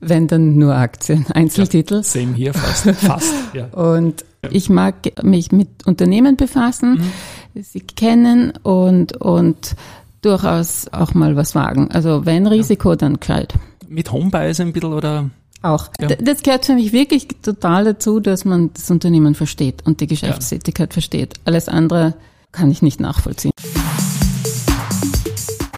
Wenn 0.00 0.26
dann 0.26 0.56
nur 0.56 0.74
Aktien, 0.74 1.26
Einzeltitel. 1.34 1.96
Ja, 1.96 2.02
same 2.02 2.34
hier 2.34 2.54
fast. 2.54 2.90
fast 3.00 3.34
ja. 3.54 3.66
Und 3.66 4.24
ich 4.50 4.68
mag 4.68 4.94
mich 5.22 5.52
mit 5.52 5.86
Unternehmen 5.86 6.36
befassen, 6.36 7.12
mhm. 7.54 7.62
sie 7.62 7.80
kennen 7.80 8.52
und, 8.62 9.16
und 9.18 9.76
durchaus 10.20 10.88
auch 10.92 11.14
mal 11.14 11.36
was 11.36 11.54
wagen. 11.54 11.90
Also 11.92 12.26
wenn 12.26 12.46
Risiko, 12.46 12.90
ja. 12.90 12.96
dann 12.96 13.20
gescheit. 13.20 13.54
Mit 13.88 14.10
Homebuys 14.10 14.60
ein 14.60 14.72
bisschen 14.72 14.92
oder? 14.92 15.30
Auch. 15.62 15.90
Ja. 16.00 16.08
Das 16.08 16.42
gehört 16.42 16.64
für 16.64 16.74
mich 16.74 16.92
wirklich 16.92 17.28
total 17.42 17.84
dazu, 17.84 18.18
dass 18.18 18.44
man 18.44 18.70
das 18.74 18.90
Unternehmen 18.90 19.34
versteht 19.34 19.86
und 19.86 20.00
die 20.00 20.08
Geschäftstätigkeit 20.08 20.92
versteht. 20.92 21.34
Alles 21.44 21.68
andere 21.68 22.14
kann 22.50 22.70
ich 22.70 22.82
nicht 22.82 23.00
nachvollziehen. 23.00 23.52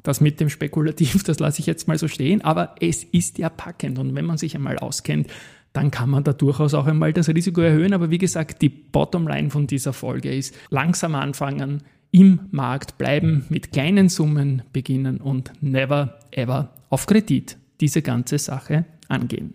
Das 0.05 0.21
mit 0.21 0.39
dem 0.39 0.51
Spekulativ, 0.51 1.25
das 1.25 1.41
lasse 1.41 1.59
ich 1.59 1.67
jetzt 1.67 1.89
mal 1.89 1.99
so 1.99 2.07
stehen, 2.07 2.43
aber 2.43 2.77
es 2.81 3.03
ist 3.03 3.39
ja 3.39 3.49
packend 3.49 3.99
und 3.99 4.15
wenn 4.15 4.25
man 4.25 4.39
sich 4.39 4.55
einmal 4.55 4.79
auskennt, 4.79 5.29
dann 5.73 5.91
kann 5.91 6.09
man 6.09 6.23
da 6.23 6.33
durchaus 6.33 6.73
auch 6.73 6.87
einmal 6.87 7.13
das 7.13 7.29
Risiko 7.29 7.61
erhöhen. 7.61 7.95
Aber 7.95 8.11
wie 8.11 8.19
gesagt, 8.19 8.63
die 8.63 8.69
Bottomline 8.69 9.51
von 9.51 9.67
dieser 9.67 9.93
Folge 9.93 10.33
ist 10.33 10.55
langsam 10.71 11.17
anfangen, 11.17 11.83
im 12.13 12.39
Markt 12.53 12.97
bleiben, 12.97 13.45
mit 13.49 13.73
kleinen 13.73 14.09
Summen 14.09 14.63
beginnen 14.73 15.21
und 15.21 15.51
never 15.61 16.21
ever 16.31 16.71
auf 16.91 17.07
Kredit 17.07 17.57
diese 17.81 18.03
ganze 18.03 18.39
Sache 18.39 18.85
angehen. 19.09 19.55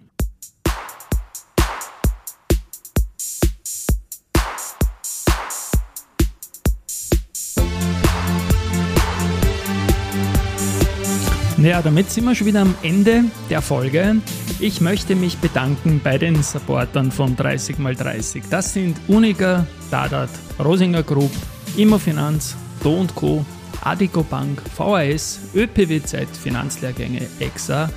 Naja, 11.62 11.82
damit 11.82 12.10
sind 12.10 12.24
wir 12.24 12.36
schon 12.36 12.48
wieder 12.48 12.62
am 12.62 12.74
Ende 12.84 13.26
der 13.50 13.62
Folge. 13.62 14.16
Ich 14.62 14.80
möchte 14.80 15.14
mich 15.14 15.40
bedanken 15.40 16.00
bei 16.02 16.18
den 16.18 16.42
Supportern 16.42 17.12
von 17.12 17.36
30x30. 17.36 18.44
Das 18.50 18.72
sind 18.72 18.96
Unica, 19.10 19.68
Dadat, 19.92 20.30
Rosinger 20.58 21.04
Group, 21.04 21.32
Immofinanz, 21.76 22.56
Do 22.82 23.06
Co., 23.14 23.46
Adico 23.82 24.24
Bank, 24.24 24.62
VAS, 24.78 25.42
ÖPWZ 25.54 26.28
Finanzlehrgänge 26.42 27.28
EXA 27.42 27.90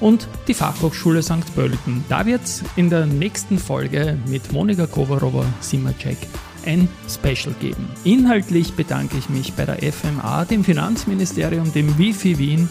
und 0.00 0.26
die 0.48 0.54
Fachhochschule 0.54 1.22
St. 1.22 1.54
Pölten. 1.54 2.06
Da 2.08 2.24
wird 2.24 2.44
es 2.44 2.64
in 2.76 2.88
der 2.88 3.04
nächsten 3.04 3.58
Folge 3.58 4.16
mit 4.26 4.52
Monika 4.52 4.86
Kovarova 4.86 5.44
Simacek 5.60 6.16
ein 6.64 6.88
Special 7.08 7.54
geben. 7.60 7.88
Inhaltlich 8.04 8.72
bedanke 8.72 9.18
ich 9.18 9.28
mich 9.28 9.52
bei 9.52 9.66
der 9.66 9.92
FMA, 9.92 10.46
dem 10.46 10.64
Finanzministerium, 10.64 11.72
dem 11.74 11.98
Wifi 11.98 12.38
Wien 12.38 12.68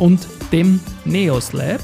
und 0.00 0.26
dem 0.50 0.80
Neos 1.04 1.52
Lab. 1.52 1.80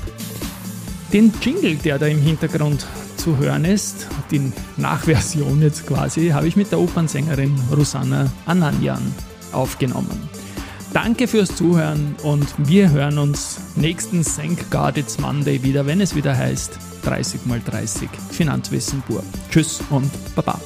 Den 1.13 1.33
Jingle, 1.41 1.77
der 1.77 1.99
da 1.99 2.07
im 2.07 2.21
Hintergrund 2.21 2.85
zu 3.17 3.37
hören 3.37 3.65
ist, 3.65 4.09
die 4.31 4.53
Nachversion 4.77 5.63
jetzt 5.63 5.87
quasi, 5.87 6.31
habe 6.31 6.49
ich 6.49 6.57
mit 6.57 6.73
der 6.73 6.81
Opernsängerin 6.81 7.55
Rosanna 7.77 8.31
Ananjan 8.47 9.15
aufgenommen. 9.53 10.29
Danke 10.93 11.29
fürs 11.29 11.55
Zuhören 11.55 12.17
und 12.23 12.47
wir 12.59 12.91
hören 12.91 13.19
uns 13.19 13.59
nächsten 13.77 14.25
Thank 14.25 14.71
God 14.71 14.97
It's 14.97 15.19
Monday 15.19 15.63
wieder, 15.63 15.87
wenn 15.87 16.01
es 16.01 16.15
wieder 16.15 16.37
heißt 16.37 16.79
30 17.05 17.41
x 17.47 17.65
30 17.67 18.09
Finanzwissen 18.31 19.03
pur. 19.03 19.23
Tschüss 19.51 19.81
und 19.91 20.11
Baba. 20.35 20.59